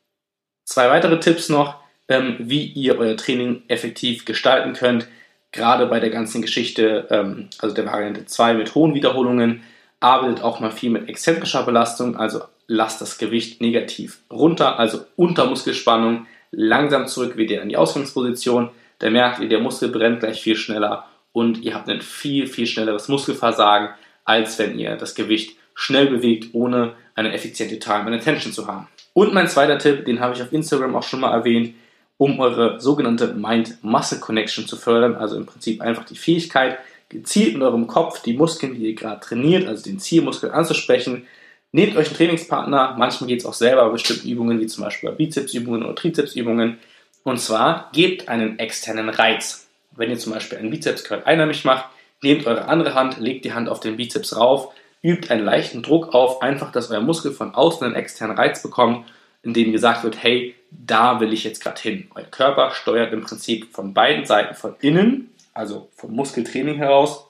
Zwei 0.65 0.89
weitere 0.89 1.19
Tipps 1.19 1.49
noch, 1.49 1.80
ähm, 2.11 2.35
wie 2.39 2.65
ihr 2.65 2.99
euer 2.99 3.17
Training 3.17 3.63
effektiv 3.67 4.25
gestalten 4.25 4.73
könnt, 4.73 5.07
gerade 5.51 5.87
bei 5.87 5.99
der 5.99 6.09
ganzen 6.09 6.41
Geschichte, 6.41 7.07
ähm, 7.09 7.49
also 7.59 7.73
der 7.73 7.85
Variante 7.85 8.25
2 8.25 8.53
mit 8.53 8.75
hohen 8.75 8.93
Wiederholungen, 8.93 9.63
arbeitet 9.99 10.43
auch 10.43 10.59
mal 10.59 10.71
viel 10.71 10.89
mit 10.89 11.07
exzentrischer 11.07 11.63
Belastung, 11.63 12.17
also 12.17 12.41
lasst 12.67 13.01
das 13.01 13.17
Gewicht 13.17 13.61
negativ 13.61 14.19
runter, 14.31 14.79
also 14.79 15.01
unter 15.15 15.45
Muskelspannung, 15.45 16.27
langsam 16.51 17.07
zurück 17.07 17.37
wieder 17.37 17.61
in 17.61 17.69
die 17.69 17.77
Ausgangsposition. 17.77 18.69
Da 18.99 19.09
merkt 19.09 19.39
ihr, 19.39 19.47
der 19.47 19.59
Muskel 19.59 19.89
brennt 19.89 20.19
gleich 20.19 20.41
viel 20.41 20.55
schneller 20.55 21.05
und 21.31 21.61
ihr 21.63 21.75
habt 21.75 21.89
ein 21.89 22.01
viel, 22.01 22.47
viel 22.47 22.67
schnelleres 22.67 23.07
Muskelversagen, 23.07 23.89
als 24.25 24.59
wenn 24.59 24.77
ihr 24.77 24.95
das 24.97 25.15
Gewicht 25.15 25.57
schnell 25.75 26.07
bewegt, 26.07 26.49
ohne 26.53 26.93
eine 27.15 27.33
effiziente 27.33 27.79
Time 27.79 28.05
and 28.05 28.15
Attention 28.15 28.53
zu 28.53 28.67
haben. 28.67 28.87
Und 29.13 29.33
mein 29.33 29.47
zweiter 29.47 29.77
Tipp, 29.77 30.05
den 30.05 30.19
habe 30.19 30.33
ich 30.35 30.41
auf 30.41 30.51
Instagram 30.51 30.95
auch 30.95 31.03
schon 31.03 31.19
mal 31.19 31.33
erwähnt, 31.33 31.73
um 32.21 32.39
eure 32.39 32.79
sogenannte 32.79 33.33
Mind-Muscle-Connection 33.33 34.67
zu 34.67 34.77
fördern, 34.77 35.15
also 35.15 35.37
im 35.37 35.47
Prinzip 35.47 35.81
einfach 35.81 36.05
die 36.05 36.15
Fähigkeit, 36.15 36.77
gezielt 37.09 37.55
in 37.55 37.63
eurem 37.63 37.87
Kopf 37.87 38.21
die 38.21 38.33
Muskeln, 38.33 38.75
die 38.75 38.89
ihr 38.89 38.93
gerade 38.93 39.19
trainiert, 39.19 39.67
also 39.67 39.83
den 39.83 39.97
Zielmuskel 39.97 40.51
anzusprechen. 40.51 41.25
Nehmt 41.71 41.97
euch 41.97 42.09
einen 42.09 42.17
Trainingspartner, 42.17 42.93
manchmal 42.95 43.27
geht 43.27 43.39
es 43.39 43.45
auch 43.47 43.55
selber 43.55 43.85
bei 43.85 43.93
bestimmten 43.93 44.29
Übungen, 44.29 44.59
wie 44.59 44.67
zum 44.67 44.83
Beispiel 44.83 45.09
bei 45.09 45.15
Bizepsübungen 45.15 45.83
oder 45.83 45.95
Trizepsübungen. 45.95 46.77
Und 47.23 47.39
zwar 47.39 47.89
gebt 47.91 48.29
einen 48.29 48.59
externen 48.59 49.09
Reiz. 49.09 49.67
Wenn 49.95 50.11
ihr 50.11 50.19
zum 50.19 50.31
Beispiel 50.31 50.59
einen 50.59 50.69
Bizeps 50.69 51.03
Curl 51.03 51.23
einheimisch 51.25 51.65
macht, 51.65 51.85
nehmt 52.21 52.45
eure 52.45 52.65
andere 52.65 52.93
Hand, 52.93 53.17
legt 53.17 53.45
die 53.45 53.53
Hand 53.53 53.67
auf 53.67 53.79
den 53.79 53.97
Bizeps 53.97 54.37
rauf, 54.37 54.75
übt 55.01 55.31
einen 55.31 55.43
leichten 55.43 55.81
Druck 55.81 56.13
auf, 56.13 56.43
einfach, 56.43 56.71
dass 56.71 56.91
euer 56.91 57.01
Muskel 57.01 57.31
von 57.31 57.55
außen 57.55 57.83
einen 57.83 57.95
externen 57.95 58.37
Reiz 58.37 58.61
bekommt, 58.61 59.07
in 59.43 59.53
dem 59.53 59.71
gesagt 59.71 60.03
wird, 60.03 60.21
hey, 60.21 60.55
da 60.69 61.19
will 61.19 61.33
ich 61.33 61.43
jetzt 61.43 61.61
gerade 61.61 61.81
hin. 61.81 62.09
Euer 62.15 62.25
Körper 62.25 62.71
steuert 62.71 63.11
im 63.13 63.21
Prinzip 63.21 63.73
von 63.73 63.93
beiden 63.93 64.25
Seiten, 64.25 64.55
von 64.55 64.75
innen, 64.81 65.31
also 65.53 65.89
vom 65.95 66.13
Muskeltraining 66.13 66.75
heraus, 66.75 67.27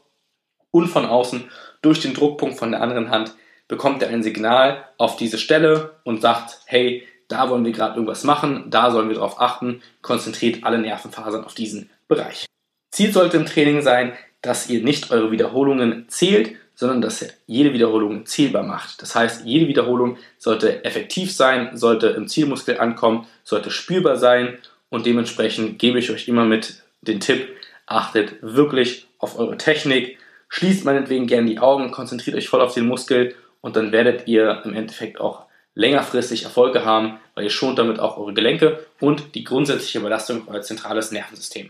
und 0.72 0.88
von 0.88 1.06
außen 1.06 1.50
durch 1.82 2.00
den 2.00 2.14
Druckpunkt 2.14 2.58
von 2.58 2.72
der 2.72 2.82
anderen 2.82 3.10
Hand 3.10 3.34
bekommt 3.68 4.02
er 4.04 4.10
ein 4.10 4.24
Signal 4.24 4.86
auf 4.98 5.16
diese 5.16 5.38
Stelle 5.38 5.96
und 6.04 6.22
sagt, 6.22 6.60
hey, 6.66 7.08
da 7.28 7.50
wollen 7.50 7.64
wir 7.64 7.72
gerade 7.72 7.96
irgendwas 7.96 8.24
machen, 8.24 8.70
da 8.70 8.92
sollen 8.92 9.08
wir 9.08 9.16
darauf 9.16 9.40
achten, 9.40 9.82
konzentriert 10.02 10.64
alle 10.64 10.78
Nervenfasern 10.78 11.46
auf 11.46 11.54
diesen 11.54 11.90
Bereich. 12.08 12.46
Ziel 12.92 13.14
sollte 13.14 13.38
im 13.38 13.46
Training 13.46 13.82
sein, 13.82 14.14
dass 14.42 14.70
ihr 14.70 14.84
nicht 14.84 15.12
eure 15.12 15.32
Wiederholungen 15.32 16.10
zählt, 16.10 16.56
sondern 16.76 17.02
dass 17.02 17.22
ihr 17.22 17.30
jede 17.48 17.74
Wiederholung 17.74 18.26
zählbar 18.26 18.64
macht. 18.64 19.02
Das 19.02 19.16
heißt, 19.16 19.46
jede 19.46 19.68
Wiederholung 19.68 20.18
sollte 20.38 20.84
effektiv 20.84 21.32
sein, 21.32 21.78
sollte 21.78 22.08
im 22.08 22.28
Zielmuskel 22.28 22.80
ankommen, 22.80 23.28
sollte 23.44 23.72
spürbar 23.72 24.18
sein 24.18 24.58
und 24.90 25.06
dementsprechend 25.06 25.80
gebe 25.80 26.00
ich 26.00 26.12
euch 26.12 26.28
immer 26.28 26.46
mit 26.46 26.84
den 27.02 27.20
Tipp, 27.20 27.48
achtet 27.86 28.36
wirklich 28.42 29.08
auf 29.20 29.38
eure 29.38 29.58
Technik, 29.58 30.18
schließt 30.50 30.86
meinetwegen 30.86 31.28
gerne 31.28 31.50
die 31.50 31.60
Augen, 31.60 31.92
konzentriert 31.92 32.36
euch 32.36 32.50
voll 32.50 32.62
auf 32.62 32.74
den 32.74 32.88
Muskel 32.88 33.36
und 33.62 33.76
dann 33.76 33.92
werdet 33.92 34.28
ihr 34.28 34.62
im 34.66 34.74
Endeffekt 34.74 35.20
auch 35.20 35.46
längerfristig 35.76 36.44
Erfolge 36.44 36.84
haben, 36.84 37.20
weil 37.36 37.46
ihr 37.46 37.50
schont 37.50 37.80
damit 37.80 38.00
auch 38.00 38.18
eure 38.18 38.34
Gelenke 38.34 38.86
und 39.00 39.36
die 39.36 39.44
grundsätzliche 39.44 40.00
Belastung 40.00 40.42
auf 40.42 40.54
euer 40.54 40.62
zentrales 40.62 41.12
Nervensystem. 41.12 41.68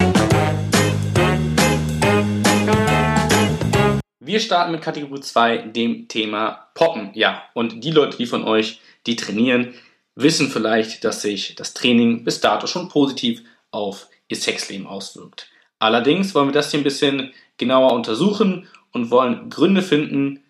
Wir 4.24 4.40
starten 4.40 4.72
mit 4.72 4.84
Kategorie 4.84 5.20
2, 5.20 5.58
dem 5.70 6.08
Thema 6.08 6.68
Poppen. 6.76 7.10
Ja, 7.16 7.42
und 7.56 7.84
die 7.84 7.90
Leute, 7.90 8.18
die 8.18 8.28
von 8.28 8.44
euch, 8.44 8.80
die 9.08 9.16
trainieren, 9.16 9.74
wissen 10.14 10.52
vielleicht, 10.52 11.04
dass 11.04 11.24
sich 11.24 11.56
das 11.56 11.74
Training 11.74 12.24
bis 12.24 12.40
dato 12.40 12.68
schon 12.68 12.88
positiv 12.88 13.42
auf 13.72 14.10
ihr 14.28 14.38
Sexleben 14.38 14.86
auswirkt. 14.86 15.50
Allerdings 15.80 16.36
wollen 16.36 16.50
wir 16.50 16.54
das 16.54 16.70
hier 16.70 16.80
ein 16.80 16.84
bisschen 16.84 17.34
genauer 17.58 17.94
untersuchen 17.94 18.68
und 18.92 19.10
wollen 19.10 19.50
Gründe 19.50 19.82
finden, 19.82 20.44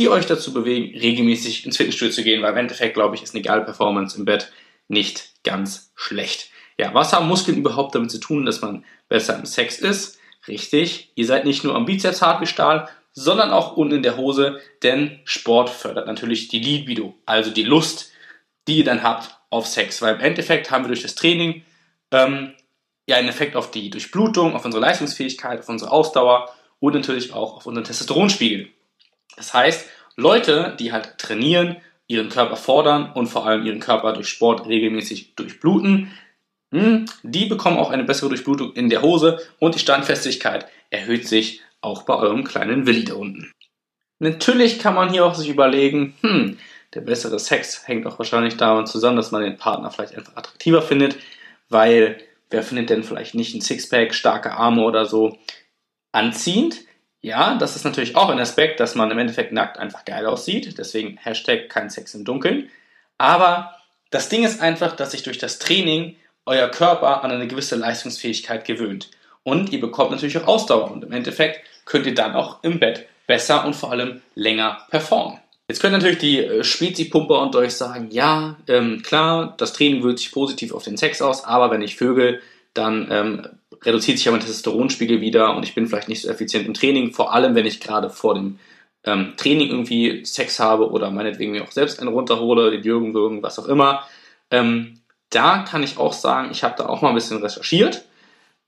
die 0.00 0.08
euch 0.08 0.26
dazu 0.26 0.52
bewegen, 0.52 0.98
regelmäßig 0.98 1.64
ins 1.64 1.76
Fitnessstudio 1.76 2.12
zu 2.12 2.24
gehen, 2.24 2.42
weil 2.42 2.50
im 2.50 2.58
Endeffekt, 2.58 2.94
glaube 2.94 3.14
ich, 3.14 3.22
ist 3.22 3.36
eine 3.36 3.44
geile 3.44 3.62
Performance 3.62 4.18
im 4.18 4.24
Bett 4.24 4.50
nicht 4.88 5.44
ganz 5.44 5.92
schlecht. 5.94 6.50
Ja, 6.76 6.92
was 6.92 7.12
haben 7.12 7.28
Muskeln 7.28 7.58
überhaupt 7.58 7.94
damit 7.94 8.10
zu 8.10 8.18
tun, 8.18 8.46
dass 8.46 8.62
man 8.62 8.84
besser 9.08 9.38
im 9.38 9.46
Sex 9.46 9.78
ist? 9.78 10.18
Richtig, 10.48 11.12
ihr 11.14 11.26
seid 11.26 11.44
nicht 11.44 11.62
nur 11.62 11.76
am 11.76 11.86
Bizeps 11.86 12.20
hart 12.20 12.40
wie 12.40 12.46
Stahl, 12.46 12.88
sondern 13.12 13.50
auch 13.50 13.76
unten 13.76 13.96
in 13.96 14.02
der 14.02 14.16
Hose, 14.16 14.60
denn 14.82 15.20
Sport 15.24 15.70
fördert 15.70 16.06
natürlich 16.06 16.48
die 16.48 16.60
Libido, 16.60 17.14
also 17.26 17.50
die 17.50 17.64
Lust, 17.64 18.12
die 18.66 18.78
ihr 18.78 18.84
dann 18.84 19.02
habt 19.02 19.36
auf 19.50 19.66
Sex. 19.66 20.00
Weil 20.02 20.14
im 20.14 20.20
Endeffekt 20.20 20.70
haben 20.70 20.84
wir 20.84 20.88
durch 20.88 21.02
das 21.02 21.14
Training 21.14 21.62
ähm, 22.10 22.54
ja 23.06 23.16
einen 23.16 23.28
Effekt 23.28 23.56
auf 23.56 23.70
die 23.70 23.90
Durchblutung, 23.90 24.54
auf 24.54 24.64
unsere 24.64 24.82
Leistungsfähigkeit, 24.82 25.60
auf 25.60 25.68
unsere 25.68 25.90
Ausdauer 25.90 26.48
und 26.80 26.94
natürlich 26.94 27.32
auch 27.32 27.56
auf 27.56 27.66
unseren 27.66 27.84
Testosteronspiegel. 27.84 28.68
Das 29.36 29.52
heißt, 29.52 29.88
Leute, 30.16 30.76
die 30.78 30.92
halt 30.92 31.18
trainieren, 31.18 31.76
ihren 32.06 32.28
Körper 32.28 32.56
fordern 32.56 33.12
und 33.12 33.28
vor 33.28 33.46
allem 33.46 33.64
ihren 33.64 33.80
Körper 33.80 34.12
durch 34.12 34.28
Sport 34.28 34.66
regelmäßig 34.66 35.34
durchbluten, 35.34 36.12
hm, 36.70 37.06
die 37.22 37.46
bekommen 37.46 37.78
auch 37.78 37.90
eine 37.90 38.04
bessere 38.04 38.28
Durchblutung 38.30 38.72
in 38.72 38.88
der 38.88 39.02
Hose 39.02 39.40
und 39.58 39.74
die 39.74 39.78
Standfestigkeit 39.78 40.66
erhöht 40.90 41.28
sich 41.28 41.62
auch 41.82 42.04
bei 42.04 42.14
eurem 42.14 42.44
kleinen 42.44 42.86
Willi 42.86 43.04
da 43.04 43.14
unten. 43.14 43.52
Natürlich 44.18 44.78
kann 44.78 44.94
man 44.94 45.10
hier 45.10 45.26
auch 45.26 45.34
sich 45.34 45.48
überlegen, 45.48 46.14
hm, 46.20 46.58
der 46.94 47.00
bessere 47.00 47.38
Sex 47.38 47.86
hängt 47.86 48.06
auch 48.06 48.18
wahrscheinlich 48.18 48.56
damit 48.56 48.88
zusammen, 48.88 49.16
dass 49.16 49.32
man 49.32 49.42
den 49.42 49.56
Partner 49.56 49.90
vielleicht 49.90 50.16
einfach 50.16 50.36
attraktiver 50.36 50.82
findet, 50.82 51.16
weil 51.68 52.18
wer 52.50 52.62
findet 52.62 52.90
denn 52.90 53.02
vielleicht 53.02 53.34
nicht 53.34 53.54
ein 53.54 53.60
Sixpack, 53.60 54.14
starke 54.14 54.52
Arme 54.52 54.82
oder 54.82 55.06
so 55.06 55.38
anziehend? 56.12 56.80
Ja, 57.20 57.54
das 57.54 57.76
ist 57.76 57.84
natürlich 57.84 58.16
auch 58.16 58.28
ein 58.28 58.40
Aspekt, 58.40 58.80
dass 58.80 58.94
man 58.94 59.10
im 59.10 59.18
Endeffekt 59.18 59.52
nackt 59.52 59.78
einfach 59.78 60.04
geil 60.04 60.26
aussieht. 60.26 60.76
Deswegen 60.76 61.16
Hashtag 61.16 61.68
kein 61.68 61.88
Sex 61.88 62.14
im 62.14 62.24
Dunkeln. 62.24 62.68
Aber 63.16 63.76
das 64.10 64.28
Ding 64.28 64.44
ist 64.44 64.60
einfach, 64.60 64.96
dass 64.96 65.12
sich 65.12 65.22
durch 65.22 65.38
das 65.38 65.58
Training 65.58 66.16
euer 66.44 66.68
Körper 66.68 67.22
an 67.22 67.30
eine 67.30 67.46
gewisse 67.46 67.76
Leistungsfähigkeit 67.76 68.64
gewöhnt. 68.64 69.10
Und 69.44 69.72
ihr 69.72 69.80
bekommt 69.80 70.10
natürlich 70.10 70.36
auch 70.38 70.48
Ausdauer. 70.48 70.90
Und 70.90 71.04
im 71.04 71.12
Endeffekt 71.12 71.60
könnt 71.84 72.06
ihr 72.06 72.14
dann 72.14 72.34
auch 72.34 72.62
im 72.62 72.78
Bett 72.78 73.06
besser 73.26 73.64
und 73.64 73.74
vor 73.74 73.90
allem 73.90 74.20
länger 74.34 74.86
performen. 74.90 75.38
Jetzt 75.68 75.80
können 75.80 75.94
natürlich 75.94 76.18
die 76.18 76.38
äh, 76.38 76.64
Spezi-Pumper 76.64 77.40
unter 77.40 77.60
euch 77.60 77.74
sagen, 77.74 78.08
ja, 78.10 78.56
ähm, 78.68 79.02
klar, 79.02 79.54
das 79.56 79.72
Training 79.72 80.02
wirkt 80.02 80.18
sich 80.18 80.32
positiv 80.32 80.72
auf 80.72 80.84
den 80.84 80.96
Sex 80.96 81.22
aus, 81.22 81.44
aber 81.44 81.70
wenn 81.70 81.82
ich 81.82 81.96
vögel, 81.96 82.40
dann 82.74 83.08
ähm, 83.10 83.46
reduziert 83.82 84.18
sich 84.18 84.24
ja 84.24 84.32
mein 84.32 84.40
Testosteronspiegel 84.40 85.20
wieder 85.20 85.56
und 85.56 85.62
ich 85.62 85.74
bin 85.74 85.86
vielleicht 85.86 86.08
nicht 86.08 86.22
so 86.22 86.28
effizient 86.28 86.66
im 86.66 86.74
Training, 86.74 87.12
vor 87.12 87.32
allem 87.32 87.54
wenn 87.54 87.66
ich 87.66 87.80
gerade 87.80 88.10
vor 88.10 88.34
dem 88.34 88.58
ähm, 89.04 89.34
Training 89.36 89.70
irgendwie 89.70 90.24
Sex 90.24 90.60
habe 90.60 90.90
oder 90.90 91.10
meinetwegen 91.10 91.52
mir 91.52 91.64
auch 91.64 91.72
selbst 91.72 92.00
einen 92.00 92.12
runterhole, 92.12 92.70
den 92.70 92.82
Jürgen 92.82 93.14
würgen, 93.14 93.42
was 93.42 93.58
auch 93.58 93.66
immer. 93.66 94.06
Ähm, 94.50 95.00
da 95.30 95.60
kann 95.60 95.82
ich 95.82 95.96
auch 95.96 96.12
sagen, 96.12 96.50
ich 96.52 96.62
habe 96.62 96.74
da 96.76 96.86
auch 96.86 97.02
mal 97.02 97.08
ein 97.08 97.14
bisschen 97.14 97.42
recherchiert. 97.42 98.04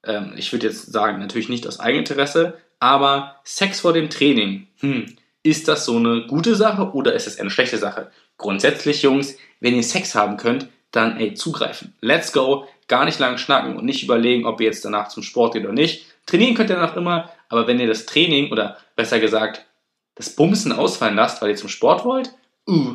Ähm, 0.05 0.33
ich 0.37 0.53
würde 0.53 0.67
jetzt 0.67 0.93
sagen, 0.93 1.21
natürlich 1.21 1.49
nicht 1.49 1.67
aus 1.67 1.81
Eigeninteresse, 1.81 2.59
aber 2.81 3.37
Sex 3.45 3.81
vor 3.81 3.93
dem 3.93 4.11
Training, 4.11 4.67
hm, 4.81 5.17
ist 5.43 5.69
das 5.69 5.85
so 5.85 5.97
eine 5.97 6.27
gute 6.27 6.55
Sache 6.57 6.93
oder 6.93 7.13
ist 7.13 7.27
es 7.27 7.39
eine 7.39 7.51
schlechte 7.51 7.79
Sache? 7.79 8.11
Grundsätzlich, 8.39 9.03
Jungs, 9.03 9.37
wenn 9.61 9.77
ihr 9.77 9.83
Sex 9.83 10.15
haben 10.15 10.37
könnt, 10.37 10.69
dann 10.91 11.19
ey, 11.19 11.35
zugreifen. 11.35 11.95
Let's 12.01 12.33
go, 12.33 12.67
gar 12.89 13.05
nicht 13.05 13.19
lang 13.19 13.39
schnacken 13.39 13.77
und 13.77 13.85
nicht 13.85 14.03
überlegen, 14.03 14.47
ob 14.47 14.61
ihr 14.61 14.67
jetzt 14.67 14.85
danach 14.85 15.09
zum 15.09 15.23
Sport 15.23 15.55
geht 15.55 15.65
oder 15.65 15.73
nicht. 15.73 16.07
Trainieren 16.27 16.55
könnt 16.55 16.71
ihr 16.71 16.77
danach 16.77 16.97
immer, 16.97 17.31
aber 17.49 17.67
wenn 17.67 17.81
ihr 17.81 17.87
das 17.87 18.07
Training 18.07 18.51
oder 18.51 18.79
besser 18.97 19.21
gesagt 19.21 19.67
das 20.15 20.31
Bumsen 20.31 20.73
ausfallen 20.73 21.17
lasst, 21.17 21.43
weil 21.43 21.51
ihr 21.51 21.57
zum 21.57 21.69
Sport 21.69 22.05
wollt, 22.05 22.33
uh, 22.69 22.95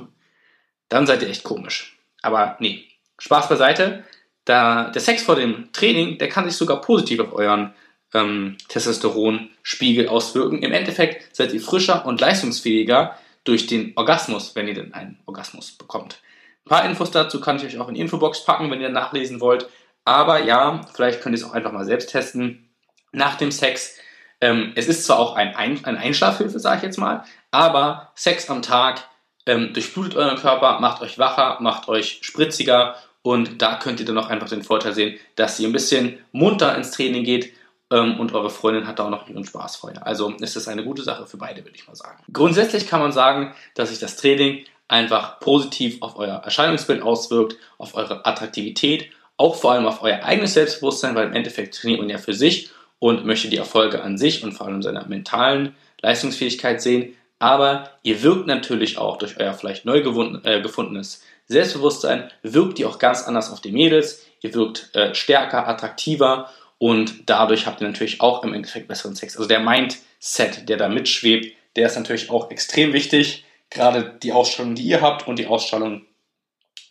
dann 0.88 1.06
seid 1.06 1.22
ihr 1.22 1.30
echt 1.30 1.44
komisch. 1.44 1.98
Aber 2.22 2.56
nee, 2.60 2.86
Spaß 3.20 3.50
beiseite. 3.50 4.04
Da, 4.46 4.90
der 4.90 5.02
Sex 5.02 5.24
vor 5.24 5.36
dem 5.36 5.72
Training, 5.74 6.18
der 6.18 6.30
kann 6.30 6.46
sich 6.50 6.58
sogar 6.58 6.82
positiv 6.82 7.20
auf 7.20 7.34
euren 7.34 7.74
ähm, 8.14 8.58
Testosteronspiegel 8.68 10.08
auswirken. 10.08 10.62
Im 10.62 10.72
Endeffekt 10.72 11.36
seid 11.36 11.54
ihr 11.54 11.62
frischer 11.62 12.06
und 12.06 12.22
leistungsfähiger 12.22 13.16
durch 13.44 13.68
den 13.68 13.94
Orgasmus, 13.96 14.56
wenn 14.56 14.68
ihr 14.68 14.74
denn 14.74 14.94
einen 14.94 15.20
Orgasmus 15.26 15.72
bekommt. 15.72 16.20
Ein 16.66 16.70
paar 16.70 16.86
Infos 16.86 17.12
dazu 17.12 17.40
kann 17.40 17.58
ich 17.58 17.66
euch 17.66 17.80
auch 17.80 17.88
in 17.88 17.96
die 17.96 18.02
Infobox 18.02 18.46
packen, 18.46 18.70
wenn 18.70 18.82
ihr 18.82 18.90
nachlesen 18.90 19.40
wollt. 19.42 19.68
Aber 20.06 20.44
ja, 20.44 20.82
vielleicht 20.94 21.22
könnt 21.22 21.36
ihr 21.36 21.44
es 21.44 21.50
auch 21.50 21.54
einfach 21.54 21.72
mal 21.72 21.86
selbst 21.86 22.10
testen. 22.10 22.70
Nach 23.12 23.36
dem 23.36 23.52
Sex, 23.52 23.98
ähm, 24.42 24.72
es 24.76 24.88
ist 24.88 25.06
zwar 25.06 25.20
auch 25.20 25.36
ein, 25.36 25.56
ein, 25.56 25.84
eine 25.84 25.98
Einschlafhilfe, 25.98 26.60
sage 26.60 26.78
ich 26.78 26.84
jetzt 26.84 26.98
mal, 26.98 27.24
aber 27.52 28.12
Sex 28.16 28.50
am 28.50 28.62
Tag 28.62 29.04
ähm, 29.46 29.74
durchblutet 29.74 30.16
euren 30.16 30.38
Körper, 30.38 30.80
macht 30.80 31.02
euch 31.02 31.18
wacher, 31.18 31.58
macht 31.60 31.88
euch 31.88 32.20
spritziger 32.22 32.96
und 33.22 33.62
da 33.62 33.76
könnt 33.76 34.00
ihr 34.00 34.06
dann 34.06 34.18
auch 34.18 34.30
einfach 34.30 34.50
den 34.50 34.64
Vorteil 34.64 34.94
sehen, 34.94 35.20
dass 35.36 35.60
ihr 35.60 35.68
ein 35.68 35.74
bisschen 35.74 36.20
munter 36.32 36.76
ins 36.76 36.92
Training 36.92 37.24
geht 37.24 37.54
und 37.90 38.34
eure 38.34 38.50
Freundin 38.50 38.88
hat 38.88 39.00
da 39.00 39.06
auch 39.06 39.10
noch 39.10 39.28
ihren 39.28 39.44
Spaß 39.44 39.78
vorher. 39.78 40.06
Also 40.06 40.30
ist 40.40 40.56
das 40.56 40.68
eine 40.68 40.84
gute 40.84 41.02
Sache 41.02 41.26
für 41.26 41.38
beide, 41.38 41.64
würde 41.66 41.76
ich 41.76 41.88
mal 41.88 41.96
sagen. 41.96 42.24
Grundsätzlich 42.32 42.88
kann 42.88 43.00
man 43.00 43.12
sagen, 43.12 43.54
dass 43.74 43.90
sich 43.90 44.00
das 44.00 44.16
Training 44.16 44.64
einfach 44.88 45.40
positiv 45.40 46.02
auf 46.02 46.18
euer 46.18 46.36
Erscheinungsbild 46.44 47.02
auswirkt, 47.02 47.58
auf 47.78 47.96
eure 47.96 48.26
Attraktivität, 48.26 49.10
auch 49.38 49.56
vor 49.56 49.72
allem 49.72 49.86
auf 49.86 50.04
euer 50.04 50.24
eigenes 50.24 50.54
Selbstbewusstsein, 50.54 51.16
weil 51.16 51.28
im 51.28 51.34
Endeffekt 51.34 51.76
trainiert 51.76 52.02
man 52.02 52.10
ja 52.10 52.18
für 52.18 52.34
sich 52.34 52.70
und 53.00 53.26
möchte 53.26 53.50
die 53.50 53.58
Erfolge 53.58 54.04
an 54.04 54.18
sich 54.18 54.44
und 54.44 54.52
vor 54.52 54.68
allem 54.68 54.82
seiner 54.82 55.08
mentalen 55.08 55.76
Leistungsfähigkeit 56.02 56.82
sehen. 56.82 57.16
Aber 57.40 57.90
ihr 58.04 58.22
wirkt 58.22 58.48
natürlich 58.48 58.98
auch 58.98 59.18
durch 59.18 59.40
euer 59.40 59.54
vielleicht 59.54 59.86
neu 59.86 60.00
äh, 60.44 60.62
gefundenes 60.62 61.24
Selbstbewusstsein, 61.48 62.30
wirkt 62.44 62.78
ihr 62.80 62.90
auch 62.90 63.00
ganz 63.00 63.24
anders 63.24 63.52
auf 63.52 63.62
die 63.62 63.72
Mädels. 63.72 64.26
Ihr 64.42 64.54
wirkt 64.54 64.94
äh, 64.94 65.16
stärker, 65.16 65.68
attraktiver 65.68 66.50
und 66.80 67.30
dadurch 67.30 67.68
habt 67.68 67.82
ihr 67.82 67.88
natürlich 67.88 68.22
auch 68.22 68.44
im 68.44 68.54
Endeffekt 68.54 68.88
besseren 68.88 69.16
Sex. 69.16 69.36
Also 69.36 69.48
der 69.48 69.60
Mindset, 69.60 70.68
der 70.68 70.78
da 70.78 70.88
mitschwebt, 70.88 71.56
der 71.76 71.88
ist 71.88 71.96
natürlich 71.96 72.32
auch 72.32 72.50
extrem 72.50 72.94
wichtig. 72.94 73.46
Gerade 73.70 74.18
die 74.24 74.32
Ausstrahlung, 74.32 74.76
die 74.76 74.84
ihr 74.84 75.02
habt 75.02 75.28
und 75.28 75.38
die 75.38 75.46
Ausstrahlung, 75.46 76.06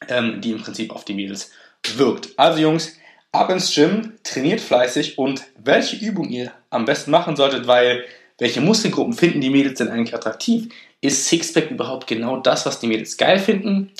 ähm, 0.08 0.40
die 0.40 0.52
im 0.52 0.62
Prinzip 0.62 0.92
auf 0.92 1.04
die 1.04 1.14
Mädels 1.14 1.50
wirkt. 1.96 2.38
Also 2.38 2.60
Jungs, 2.60 2.96
ab 3.32 3.50
ins 3.50 3.74
Gym, 3.74 4.18
trainiert 4.22 4.60
fleißig 4.60 5.16
und 5.16 5.42
welche 5.56 5.96
Übung 5.96 6.28
ihr 6.28 6.52
am 6.70 6.84
besten 6.84 7.10
machen 7.10 7.34
solltet, 7.34 7.66
weil 7.66 8.04
welche 8.36 8.60
Muskelgruppen 8.60 9.14
finden 9.14 9.40
die 9.40 9.50
Mädels 9.50 9.78
denn 9.78 9.88
eigentlich 9.88 10.14
attraktiv? 10.14 10.68
Ist 11.00 11.26
Sixpack 11.26 11.70
überhaupt 11.70 12.06
genau 12.06 12.36
das, 12.36 12.66
was 12.66 12.78
die 12.78 12.86
Mädels 12.86 13.16
geil 13.16 13.38
finden? 13.38 13.90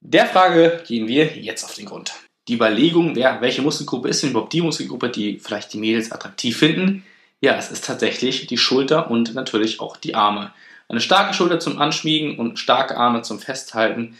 Der 0.00 0.26
Frage 0.26 0.82
gehen 0.86 1.08
wir 1.08 1.36
jetzt 1.36 1.64
auf 1.64 1.74
den 1.74 1.86
Grund 1.86 2.12
die 2.48 2.54
Überlegung, 2.54 3.16
wer, 3.16 3.40
welche 3.40 3.62
Muskelgruppe 3.62 4.08
ist 4.08 4.22
denn 4.22 4.30
überhaupt 4.30 4.52
die 4.52 4.60
Muskelgruppe, 4.60 5.08
die 5.08 5.38
vielleicht 5.38 5.72
die 5.72 5.78
Mädels 5.78 6.12
attraktiv 6.12 6.58
finden? 6.58 7.04
Ja, 7.40 7.56
es 7.56 7.70
ist 7.70 7.84
tatsächlich 7.84 8.46
die 8.46 8.58
Schulter 8.58 9.10
und 9.10 9.34
natürlich 9.34 9.80
auch 9.80 9.96
die 9.96 10.14
Arme. 10.14 10.52
Eine 10.88 11.00
starke 11.00 11.34
Schulter 11.34 11.60
zum 11.60 11.78
Anschmiegen 11.78 12.38
und 12.38 12.58
starke 12.58 12.96
Arme 12.96 13.22
zum 13.22 13.38
Festhalten 13.38 14.16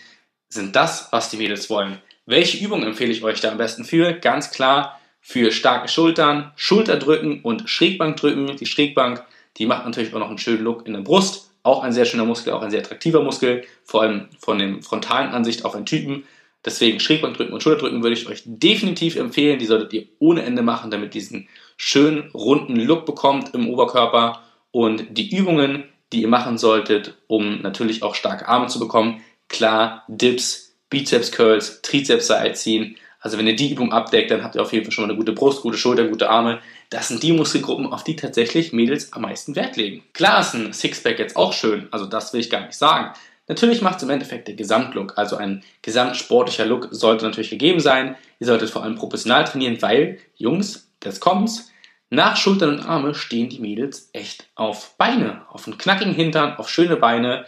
sind 0.48 0.74
das, 0.76 1.08
was 1.10 1.30
die 1.30 1.36
Mädels 1.36 1.68
wollen. 1.68 1.98
Welche 2.26 2.64
Übung 2.64 2.82
empfehle 2.82 3.12
ich 3.12 3.22
euch 3.22 3.40
da 3.40 3.50
am 3.50 3.58
besten 3.58 3.84
für? 3.84 4.14
Ganz 4.14 4.50
klar 4.50 4.98
für 5.20 5.52
starke 5.52 5.88
Schultern, 5.88 6.52
Schulterdrücken 6.56 7.40
und 7.42 7.68
Schrägbankdrücken. 7.68 8.56
Die 8.56 8.66
Schrägbank, 8.66 9.22
die 9.56 9.66
macht 9.66 9.84
natürlich 9.84 10.14
auch 10.14 10.18
noch 10.18 10.28
einen 10.28 10.38
schönen 10.38 10.62
Look 10.62 10.86
in 10.86 10.94
der 10.94 11.00
Brust. 11.00 11.50
Auch 11.62 11.82
ein 11.82 11.92
sehr 11.92 12.04
schöner 12.04 12.26
Muskel, 12.26 12.52
auch 12.52 12.62
ein 12.62 12.70
sehr 12.70 12.80
attraktiver 12.80 13.22
Muskel, 13.22 13.64
vor 13.84 14.02
allem 14.02 14.28
von 14.38 14.58
der 14.58 14.82
frontalen 14.82 15.30
Ansicht 15.30 15.64
auf 15.64 15.74
einen 15.74 15.86
Typen. 15.86 16.24
Deswegen 16.64 17.00
Schrägbankdrücken 17.00 17.52
und 17.52 17.62
Schulterdrücken 17.62 18.02
würde 18.02 18.14
ich 18.14 18.26
euch 18.28 18.42
definitiv 18.46 19.16
empfehlen. 19.16 19.58
Die 19.58 19.66
solltet 19.66 19.92
ihr 19.92 20.06
ohne 20.18 20.42
Ende 20.42 20.62
machen, 20.62 20.90
damit 20.90 21.14
ihr 21.14 21.20
diesen 21.20 21.48
schönen 21.76 22.30
runden 22.32 22.76
Look 22.76 23.04
bekommt 23.06 23.54
im 23.54 23.68
Oberkörper. 23.68 24.42
Und 24.70 25.06
die 25.10 25.34
Übungen, 25.36 25.84
die 26.12 26.22
ihr 26.22 26.28
machen 26.28 26.58
solltet, 26.58 27.14
um 27.26 27.60
natürlich 27.60 28.02
auch 28.02 28.14
starke 28.14 28.48
Arme 28.48 28.68
zu 28.68 28.78
bekommen, 28.78 29.22
klar, 29.48 30.04
Dips, 30.08 30.74
Bizeps 30.90 31.32
Curls, 31.32 31.82
Trizeps 31.82 32.28
Seilziehen. 32.28 32.96
Also 33.20 33.38
wenn 33.38 33.46
ihr 33.46 33.56
die 33.56 33.72
Übung 33.72 33.92
abdeckt, 33.92 34.30
dann 34.30 34.42
habt 34.42 34.54
ihr 34.54 34.62
auf 34.62 34.72
jeden 34.72 34.84
Fall 34.84 34.92
schon 34.92 35.04
mal 35.04 35.10
eine 35.10 35.18
gute 35.18 35.32
Brust, 35.32 35.62
gute 35.62 35.78
Schulter, 35.78 36.06
gute 36.08 36.28
Arme. 36.28 36.60
Das 36.90 37.08
sind 37.08 37.22
die 37.22 37.32
Muskelgruppen, 37.32 37.86
auf 37.86 38.04
die 38.04 38.16
tatsächlich 38.16 38.72
Mädels 38.72 39.12
am 39.12 39.22
meisten 39.22 39.56
Wert 39.56 39.76
legen. 39.76 40.02
Klar 40.12 40.40
ist 40.40 40.54
ein 40.54 40.72
Sixpack 40.72 41.18
jetzt 41.18 41.34
auch 41.34 41.52
schön, 41.52 41.88
also 41.90 42.04
das 42.06 42.32
will 42.32 42.40
ich 42.40 42.50
gar 42.50 42.66
nicht 42.66 42.74
sagen. 42.74 43.14
Natürlich 43.46 43.82
macht 43.82 43.98
es 43.98 44.02
im 44.02 44.10
Endeffekt 44.10 44.48
der 44.48 44.54
Gesamtlook, 44.54 45.18
also 45.18 45.36
ein 45.36 45.62
gesamtsportlicher 45.82 46.64
Look 46.64 46.88
sollte 46.90 47.26
natürlich 47.26 47.50
gegeben 47.50 47.80
sein. 47.80 48.16
Ihr 48.40 48.46
solltet 48.46 48.70
vor 48.70 48.82
allem 48.82 48.94
professional 48.94 49.44
trainieren, 49.44 49.80
weil, 49.82 50.18
Jungs, 50.36 50.90
das 51.00 51.20
kommt's, 51.20 51.70
nach 52.10 52.36
Schultern 52.36 52.78
und 52.78 52.86
Arme 52.86 53.14
stehen 53.14 53.48
die 53.48 53.58
Mädels 53.58 54.08
echt 54.12 54.46
auf 54.54 54.96
Beine, 54.96 55.42
auf 55.50 55.66
einen 55.66 55.78
knackigen 55.78 56.14
Hintern, 56.14 56.56
auf 56.56 56.70
schöne 56.70 56.96
Beine. 56.96 57.44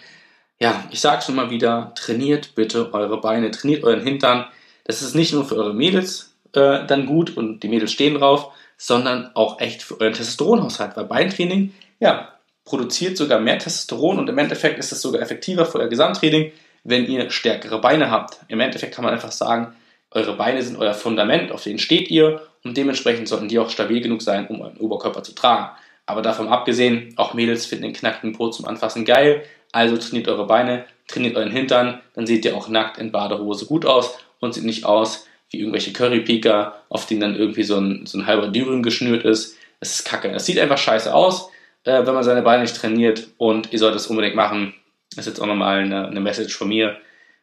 Ja, 0.58 0.84
ich 0.90 1.00
sag's 1.00 1.26
schon 1.26 1.34
mal 1.34 1.50
wieder, 1.50 1.92
trainiert 1.94 2.54
bitte 2.54 2.92
eure 2.92 3.20
Beine, 3.20 3.50
trainiert 3.50 3.84
euren 3.84 4.02
Hintern. 4.02 4.46
Das 4.84 5.02
ist 5.02 5.14
nicht 5.14 5.32
nur 5.32 5.44
für 5.44 5.56
eure 5.56 5.74
Mädels 5.74 6.36
äh, 6.52 6.84
dann 6.86 7.06
gut 7.06 7.36
und 7.36 7.62
die 7.62 7.68
Mädels 7.68 7.92
stehen 7.92 8.14
drauf, 8.14 8.52
sondern 8.76 9.30
auch 9.34 9.60
echt 9.60 9.82
für 9.82 10.00
euren 10.00 10.14
Testosteronhaushalt, 10.14 10.96
weil 10.96 11.04
Beintraining, 11.04 11.72
ja, 12.00 12.35
produziert 12.66 13.16
sogar 13.16 13.40
mehr 13.40 13.58
Testosteron 13.58 14.18
und 14.18 14.28
im 14.28 14.36
Endeffekt 14.36 14.78
ist 14.78 14.92
es 14.92 15.00
sogar 15.00 15.22
effektiver 15.22 15.64
für 15.64 15.78
euer 15.78 15.88
Gesamttraining, 15.88 16.52
wenn 16.84 17.06
ihr 17.06 17.30
stärkere 17.30 17.80
Beine 17.80 18.10
habt. 18.10 18.40
Im 18.48 18.60
Endeffekt 18.60 18.94
kann 18.94 19.04
man 19.04 19.14
einfach 19.14 19.32
sagen, 19.32 19.74
Eure 20.16 20.34
Beine 20.34 20.62
sind 20.62 20.78
euer 20.78 20.94
Fundament, 20.94 21.52
auf 21.52 21.64
denen 21.64 21.78
steht 21.78 22.10
ihr 22.10 22.40
und 22.64 22.76
dementsprechend 22.76 23.28
sollten 23.28 23.48
die 23.48 23.58
auch 23.58 23.68
stabil 23.70 24.00
genug 24.00 24.22
sein, 24.22 24.46
um 24.46 24.60
euren 24.60 24.78
Oberkörper 24.78 25.22
zu 25.22 25.34
tragen. 25.34 25.76
Aber 26.06 26.22
davon 26.22 26.48
abgesehen, 26.48 27.12
auch 27.16 27.34
Mädels 27.34 27.66
finden 27.66 27.84
den 27.84 27.92
knackigen 27.92 28.32
Po 28.32 28.48
zum 28.48 28.66
Anfassen 28.66 29.04
geil. 29.04 29.42
Also 29.72 29.98
trainiert 29.98 30.28
eure 30.28 30.46
Beine, 30.46 30.86
trainiert 31.08 31.36
euren 31.36 31.50
Hintern, 31.50 32.00
dann 32.14 32.26
seht 32.26 32.44
ihr 32.44 32.56
auch 32.56 32.68
nackt 32.68 32.98
in 32.98 33.12
Badehose 33.12 33.66
gut 33.66 33.84
aus 33.84 34.16
und 34.40 34.54
sieht 34.54 34.64
nicht 34.64 34.84
aus 34.86 35.26
wie 35.50 35.58
irgendwelche 35.58 35.92
Currypiker, 35.92 36.82
auf 36.88 37.06
denen 37.06 37.20
dann 37.20 37.36
irgendwie 37.36 37.64
so 37.64 37.76
ein, 37.76 38.06
so 38.06 38.18
ein 38.18 38.26
halber 38.26 38.48
Dürüm 38.48 38.82
geschnürt 38.82 39.24
ist. 39.24 39.56
Es 39.80 39.96
ist 39.96 40.06
kacke. 40.06 40.30
Es 40.30 40.46
sieht 40.46 40.58
einfach 40.58 40.78
scheiße 40.78 41.12
aus, 41.12 41.50
äh, 41.86 42.06
wenn 42.06 42.14
man 42.14 42.24
seine 42.24 42.42
Beine 42.42 42.62
nicht 42.62 42.76
trainiert 42.76 43.28
und 43.38 43.72
ihr 43.72 43.78
solltet 43.78 44.00
es 44.00 44.06
unbedingt 44.08 44.36
machen. 44.36 44.74
Das 45.10 45.26
ist 45.26 45.32
jetzt 45.32 45.40
auch 45.40 45.46
nochmal 45.46 45.78
eine, 45.78 46.08
eine 46.08 46.20
Message 46.20 46.54
von 46.56 46.68
mir. 46.68 46.98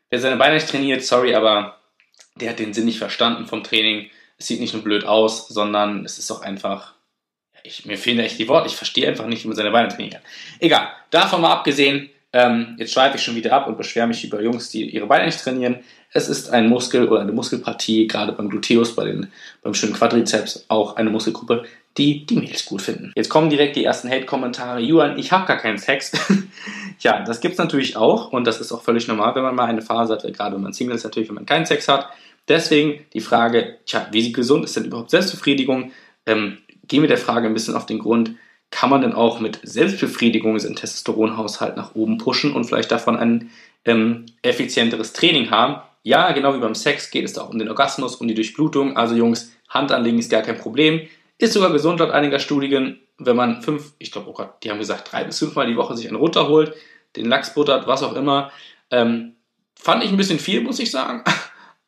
Wer 0.09 0.19
seine 0.19 0.37
Beine 0.37 0.55
nicht 0.55 0.69
trainiert, 0.69 1.03
sorry, 1.03 1.33
aber 1.33 1.77
der 2.35 2.51
hat 2.51 2.59
den 2.59 2.73
Sinn 2.73 2.85
nicht 2.85 2.99
verstanden 2.99 3.47
vom 3.47 3.63
Training. 3.63 4.09
Es 4.37 4.47
sieht 4.47 4.59
nicht 4.59 4.73
nur 4.73 4.83
blöd 4.83 5.05
aus, 5.05 5.47
sondern 5.47 6.05
es 6.05 6.19
ist 6.19 6.29
auch 6.31 6.41
einfach 6.41 6.93
ich, 7.63 7.85
mir 7.85 7.97
fehlen 7.97 8.19
echt 8.19 8.37
die 8.37 8.47
Worte. 8.47 8.67
Ich 8.67 8.75
verstehe 8.75 9.07
einfach 9.07 9.25
nicht, 9.25 9.43
wie 9.43 9.47
man 9.47 9.55
seine 9.55 9.71
Beine 9.71 9.87
trainieren 9.87 10.13
kann. 10.13 10.21
Egal, 10.59 10.89
davon 11.09 11.41
mal 11.41 11.51
abgesehen, 11.51 12.09
ähm, 12.33 12.75
jetzt 12.77 12.93
schweife 12.93 13.17
ich 13.17 13.23
schon 13.23 13.35
wieder 13.35 13.53
ab 13.53 13.67
und 13.67 13.77
beschwere 13.77 14.07
mich 14.07 14.23
über 14.23 14.41
Jungs, 14.41 14.69
die 14.69 14.89
ihre 14.89 15.07
Beine 15.07 15.25
nicht 15.25 15.39
trainieren. 15.39 15.79
Es 16.11 16.27
ist 16.27 16.49
ein 16.49 16.67
Muskel 16.67 17.07
oder 17.07 17.21
eine 17.21 17.31
Muskelpartie, 17.31 18.07
gerade 18.07 18.33
beim 18.33 18.49
Gluteus, 18.49 18.95
bei 18.95 19.05
den, 19.05 19.31
beim 19.61 19.73
schönen 19.73 19.93
Quadrizeps, 19.93 20.65
auch 20.67 20.95
eine 20.95 21.09
Muskelgruppe, 21.09 21.63
die 21.97 22.25
die 22.25 22.35
Mädels 22.35 22.65
gut 22.65 22.81
finden. 22.81 23.11
Jetzt 23.15 23.29
kommen 23.29 23.49
direkt 23.49 23.75
die 23.75 23.85
ersten 23.85 24.09
Hate-Kommentare. 24.09 24.79
Juan, 24.79 25.17
ich 25.19 25.31
habe 25.31 25.45
gar 25.45 25.57
keinen 25.57 25.77
Sex. 25.77 26.11
ja, 26.99 27.23
das 27.23 27.39
gibt 27.39 27.53
es 27.53 27.59
natürlich 27.59 27.95
auch 27.97 28.31
und 28.31 28.45
das 28.45 28.59
ist 28.59 28.71
auch 28.71 28.81
völlig 28.81 29.07
normal, 29.07 29.35
wenn 29.35 29.43
man 29.43 29.55
mal 29.55 29.65
eine 29.65 29.81
Phase 29.81 30.13
hat, 30.13 30.33
gerade 30.33 30.55
wenn 30.55 30.63
man 30.63 30.73
Single 30.73 30.95
ist, 30.95 31.03
natürlich, 31.03 31.29
wenn 31.29 31.35
man 31.35 31.45
keinen 31.45 31.65
Sex 31.65 31.87
hat. 31.87 32.09
Deswegen 32.47 33.05
die 33.13 33.21
Frage, 33.21 33.77
tja, 33.85 34.07
wie 34.11 34.31
gesund 34.31 34.65
ist 34.65 34.75
denn 34.75 34.85
überhaupt 34.85 35.11
Selbstbefriedigung? 35.11 35.91
Ähm, 36.25 36.57
gehen 36.87 37.01
wir 37.01 37.07
der 37.07 37.17
Frage 37.17 37.47
ein 37.47 37.53
bisschen 37.53 37.75
auf 37.75 37.85
den 37.85 37.99
Grund, 37.99 38.35
kann 38.71 38.89
man 38.89 39.01
denn 39.01 39.13
auch 39.13 39.39
mit 39.39 39.59
Selbstbefriedigung 39.61 40.57
seinen 40.57 40.75
Testosteronhaushalt 40.75 41.77
nach 41.77 41.93
oben 41.95 42.17
pushen 42.17 42.53
und 42.53 42.65
vielleicht 42.65 42.91
davon 42.91 43.17
ein 43.17 43.51
ähm, 43.85 44.25
effizienteres 44.41 45.13
Training 45.13 45.51
haben? 45.51 45.81
Ja, 46.01 46.31
genau 46.31 46.55
wie 46.55 46.59
beim 46.59 46.75
Sex 46.75 47.11
geht 47.11 47.23
es 47.23 47.33
da 47.33 47.41
auch 47.41 47.51
um 47.51 47.59
den 47.59 47.69
Orgasmus, 47.69 48.15
um 48.15 48.27
die 48.27 48.33
Durchblutung. 48.33 48.97
Also 48.97 49.15
Jungs, 49.15 49.55
Hand 49.69 49.91
anlegen 49.91 50.19
ist 50.19 50.31
gar 50.31 50.41
kein 50.41 50.57
Problem. 50.57 51.01
Ist 51.37 51.53
sogar 51.53 51.71
gesund 51.71 51.99
laut 51.99 52.11
einiger 52.11 52.39
Studien, 52.39 53.01
wenn 53.17 53.35
man 53.35 53.61
fünf, 53.61 53.93
ich 53.99 54.11
glaube, 54.11 54.29
oh 54.29 54.33
Gott, 54.33 54.63
die 54.63 54.71
haben 54.71 54.79
gesagt, 54.79 55.11
drei 55.11 55.23
bis 55.23 55.39
fünfmal 55.39 55.67
die 55.67 55.75
Woche 55.75 55.95
sich 55.95 56.07
einen 56.07 56.17
runterholt, 56.17 56.73
den 57.15 57.25
Lachs 57.25 57.53
buttert, 57.53 57.87
was 57.87 58.03
auch 58.03 58.15
immer. 58.15 58.51
Ähm, 58.91 59.35
fand 59.75 60.03
ich 60.03 60.11
ein 60.11 60.17
bisschen 60.17 60.39
viel, 60.39 60.61
muss 60.61 60.79
ich 60.79 60.91
sagen 60.91 61.23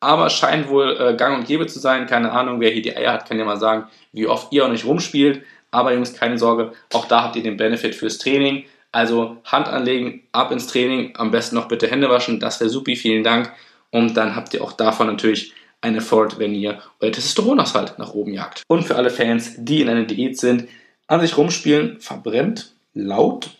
aber 0.05 0.29
scheint 0.29 0.69
wohl 0.69 0.97
äh, 0.99 1.15
gang 1.15 1.37
und 1.37 1.47
gäbe 1.47 1.65
zu 1.65 1.79
sein. 1.79 2.05
Keine 2.05 2.31
Ahnung, 2.31 2.59
wer 2.59 2.69
hier 2.69 2.81
die 2.81 2.95
Eier 2.95 3.13
hat, 3.13 3.27
kann 3.27 3.39
ja 3.39 3.45
mal 3.45 3.57
sagen, 3.57 3.87
wie 4.11 4.27
oft 4.27 4.53
ihr 4.53 4.65
auch 4.65 4.69
nicht 4.69 4.85
rumspielt. 4.85 5.43
Aber 5.71 5.93
Jungs, 5.93 6.13
keine 6.13 6.37
Sorge, 6.37 6.73
auch 6.93 7.05
da 7.07 7.23
habt 7.23 7.35
ihr 7.35 7.43
den 7.43 7.57
Benefit 7.57 7.95
fürs 7.95 8.19
Training. 8.19 8.65
Also 8.91 9.37
Hand 9.43 9.67
anlegen, 9.67 10.23
ab 10.31 10.51
ins 10.51 10.67
Training, 10.67 11.13
am 11.17 11.31
besten 11.31 11.55
noch 11.55 11.67
bitte 11.67 11.87
Hände 11.87 12.07
waschen, 12.09 12.39
das 12.39 12.61
wäre 12.61 12.69
supi, 12.69 12.95
vielen 12.95 13.23
Dank. 13.23 13.51
Und 13.91 14.15
dann 14.15 14.35
habt 14.35 14.53
ihr 14.53 14.63
auch 14.63 14.71
davon 14.71 15.07
natürlich 15.07 15.53
einen 15.85 15.97
Effort, 15.97 16.39
wenn 16.39 16.55
ihr 16.55 16.81
euer 16.99 17.11
Testosteronhaushalt 17.11 17.99
nach 17.99 18.13
oben 18.13 18.33
jagt. 18.33 18.63
Und 18.67 18.83
für 18.83 18.95
alle 18.95 19.09
Fans, 19.09 19.53
die 19.57 19.81
in 19.81 19.89
einer 19.89 20.03
Diät 20.03 20.39
sind, 20.39 20.67
an 21.07 21.21
sich 21.21 21.37
rumspielen, 21.37 21.99
verbrennt 21.99 22.73
laut 22.93 23.51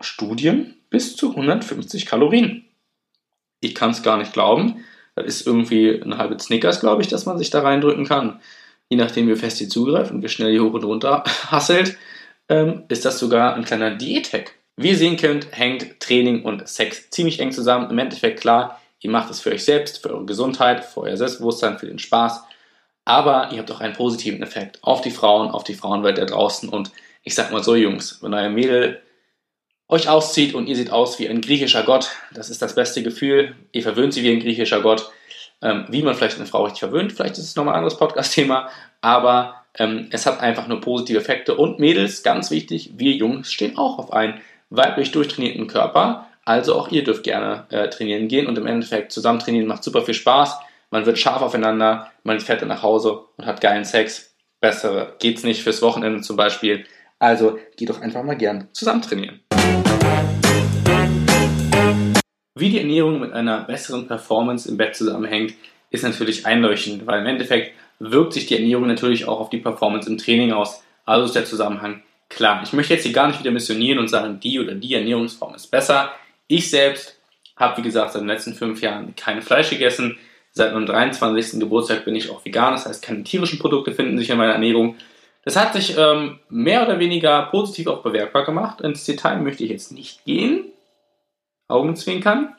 Studien 0.00 0.74
bis 0.90 1.16
zu 1.16 1.30
150 1.30 2.06
Kalorien. 2.06 2.64
Ich 3.60 3.74
kann 3.74 3.90
es 3.90 4.02
gar 4.02 4.18
nicht 4.18 4.32
glauben. 4.32 4.84
Das 5.14 5.26
ist 5.26 5.46
irgendwie 5.46 6.00
ein 6.02 6.18
halbes 6.18 6.44
Snickers, 6.44 6.80
glaube 6.80 7.02
ich, 7.02 7.08
dass 7.08 7.26
man 7.26 7.38
sich 7.38 7.50
da 7.50 7.60
reindrücken 7.60 8.06
kann. 8.06 8.40
Je 8.88 8.96
nachdem, 8.96 9.28
wie 9.28 9.36
fest 9.36 9.60
ihr 9.60 9.68
zugreift 9.68 10.10
und 10.10 10.22
wie 10.22 10.28
schnell 10.28 10.52
ihr 10.52 10.64
hoch 10.64 10.72
und 10.72 10.84
runter 10.84 11.22
hasselt, 11.50 11.96
ähm, 12.48 12.82
ist 12.88 13.04
das 13.04 13.18
sogar 13.18 13.54
ein 13.54 13.64
kleiner 13.64 13.94
Diät-Hack. 13.94 14.54
Wie 14.76 14.88
ihr 14.88 14.96
sehen 14.96 15.16
könnt, 15.16 15.48
hängt 15.52 16.00
Training 16.00 16.42
und 16.42 16.66
Sex 16.66 17.10
ziemlich 17.10 17.38
eng 17.38 17.52
zusammen. 17.52 17.90
Im 17.90 17.98
Endeffekt 17.98 18.40
klar, 18.40 18.80
ihr 19.00 19.10
macht 19.10 19.30
es 19.30 19.40
für 19.40 19.50
euch 19.50 19.64
selbst, 19.64 20.02
für 20.02 20.10
eure 20.10 20.26
Gesundheit, 20.26 20.84
für 20.84 21.00
euer 21.00 21.16
Selbstbewusstsein, 21.16 21.78
für 21.78 21.86
den 21.86 21.98
Spaß. 21.98 22.42
Aber 23.04 23.50
ihr 23.50 23.58
habt 23.58 23.70
auch 23.72 23.80
einen 23.80 23.94
positiven 23.94 24.42
Effekt 24.42 24.78
auf 24.82 25.00
die 25.00 25.10
Frauen, 25.10 25.50
auf 25.50 25.64
die 25.64 25.74
Frauenwelt 25.74 26.18
da 26.18 26.24
draußen. 26.24 26.68
Und 26.68 26.92
ich 27.22 27.34
sag 27.34 27.50
mal 27.50 27.64
so, 27.64 27.74
Jungs, 27.74 28.22
wenn 28.22 28.34
euer 28.34 28.50
Mädel 28.50 29.02
euch 29.88 30.08
auszieht 30.08 30.54
und 30.54 30.68
ihr 30.68 30.76
seht 30.76 30.92
aus 30.92 31.18
wie 31.18 31.28
ein 31.28 31.40
griechischer 31.40 31.82
Gott. 31.82 32.10
Das 32.32 32.48
ist 32.48 32.62
das 32.62 32.74
beste 32.74 33.02
Gefühl. 33.02 33.56
Ihr 33.72 33.82
verwöhnt 33.82 34.14
sie 34.14 34.22
wie 34.22 34.30
ein 34.30 34.40
griechischer 34.40 34.80
Gott. 34.80 35.10
Ähm, 35.62 35.86
wie 35.88 36.02
man 36.02 36.14
vielleicht 36.14 36.36
eine 36.36 36.46
Frau 36.46 36.64
richtig 36.64 36.80
verwöhnt, 36.80 37.12
vielleicht 37.12 37.36
ist 37.36 37.44
es 37.44 37.56
nochmal 37.56 37.74
ein 37.74 37.78
anderes 37.78 37.98
Podcast-Thema, 37.98 38.70
aber 39.02 39.56
ähm, 39.78 40.08
es 40.10 40.24
hat 40.24 40.40
einfach 40.40 40.68
nur 40.68 40.80
positive 40.80 41.18
Effekte. 41.18 41.54
Und 41.54 41.78
Mädels, 41.78 42.22
ganz 42.22 42.50
wichtig, 42.50 42.92
wir 42.96 43.12
Jungs 43.12 43.52
stehen 43.52 43.76
auch 43.76 43.98
auf 43.98 44.12
einen 44.12 44.40
weiblich 44.70 45.12
durchtrainierten 45.12 45.66
Körper. 45.66 46.29
Also 46.46 46.74
auch 46.74 46.90
ihr 46.90 47.04
dürft 47.04 47.22
gerne 47.22 47.66
äh, 47.68 47.90
trainieren 47.90 48.26
gehen 48.26 48.46
und 48.46 48.56
im 48.56 48.66
Endeffekt 48.66 49.12
zusammen 49.12 49.40
trainieren 49.40 49.66
macht 49.66 49.84
super 49.84 50.02
viel 50.02 50.14
Spaß. 50.14 50.58
Man 50.90 51.04
wird 51.04 51.18
scharf 51.18 51.42
aufeinander, 51.42 52.10
man 52.22 52.40
fährt 52.40 52.62
dann 52.62 52.68
nach 52.68 52.82
Hause 52.82 53.20
und 53.36 53.44
hat 53.44 53.60
geilen 53.60 53.84
Sex. 53.84 54.34
Bessere 54.60 55.14
geht's 55.18 55.42
nicht 55.44 55.62
fürs 55.62 55.82
Wochenende 55.82 56.22
zum 56.22 56.36
Beispiel. 56.36 56.86
Also 57.18 57.58
geht 57.76 57.90
doch 57.90 58.00
einfach 58.00 58.22
mal 58.22 58.36
gern 58.36 58.68
zusammen 58.72 59.02
trainieren. 59.02 59.40
Wie 62.54 62.70
die 62.70 62.78
Ernährung 62.78 63.20
mit 63.20 63.32
einer 63.32 63.64
besseren 63.64 64.06
Performance 64.06 64.68
im 64.68 64.78
Bett 64.78 64.96
zusammenhängt, 64.96 65.54
ist 65.90 66.04
natürlich 66.04 66.46
einleuchtend, 66.46 67.06
weil 67.06 67.20
im 67.20 67.26
Endeffekt 67.26 67.74
wirkt 67.98 68.32
sich 68.32 68.46
die 68.46 68.54
Ernährung 68.54 68.86
natürlich 68.86 69.28
auch 69.28 69.40
auf 69.40 69.50
die 69.50 69.58
Performance 69.58 70.08
im 70.08 70.16
Training 70.16 70.52
aus. 70.52 70.82
Also 71.04 71.26
ist 71.26 71.36
der 71.36 71.44
Zusammenhang 71.44 72.02
klar. 72.30 72.62
Ich 72.62 72.72
möchte 72.72 72.94
jetzt 72.94 73.02
hier 73.02 73.12
gar 73.12 73.26
nicht 73.26 73.40
wieder 73.40 73.50
missionieren 73.50 73.98
und 73.98 74.08
sagen, 74.08 74.40
die 74.40 74.58
oder 74.58 74.74
die 74.74 74.94
Ernährungsform 74.94 75.54
ist 75.54 75.70
besser. 75.70 76.12
Ich 76.50 76.68
selbst 76.68 77.16
habe, 77.54 77.76
wie 77.78 77.82
gesagt, 77.82 78.12
seit 78.12 78.22
den 78.22 78.28
letzten 78.28 78.54
fünf 78.54 78.82
Jahren 78.82 79.14
kein 79.14 79.40
Fleisch 79.40 79.70
gegessen. 79.70 80.18
Seit 80.50 80.74
meinem 80.74 80.84
23. 80.84 81.60
Geburtstag 81.60 82.04
bin 82.04 82.16
ich 82.16 82.28
auch 82.28 82.44
vegan, 82.44 82.72
das 82.72 82.86
heißt, 82.86 83.04
keine 83.04 83.22
tierischen 83.22 83.60
Produkte 83.60 83.92
finden 83.92 84.18
sich 84.18 84.30
in 84.30 84.36
meiner 84.36 84.54
Ernährung. 84.54 84.96
Das 85.44 85.54
hat 85.54 85.74
sich 85.74 85.96
ähm, 85.96 86.40
mehr 86.48 86.82
oder 86.82 86.98
weniger 86.98 87.42
positiv 87.52 87.86
auch 87.86 88.02
bewerkbar 88.02 88.44
gemacht. 88.44 88.80
Ins 88.80 89.04
Detail 89.04 89.36
möchte 89.36 89.62
ich 89.62 89.70
jetzt 89.70 89.92
nicht 89.92 90.24
gehen. 90.24 90.64
Augenzwinkern. 91.68 92.56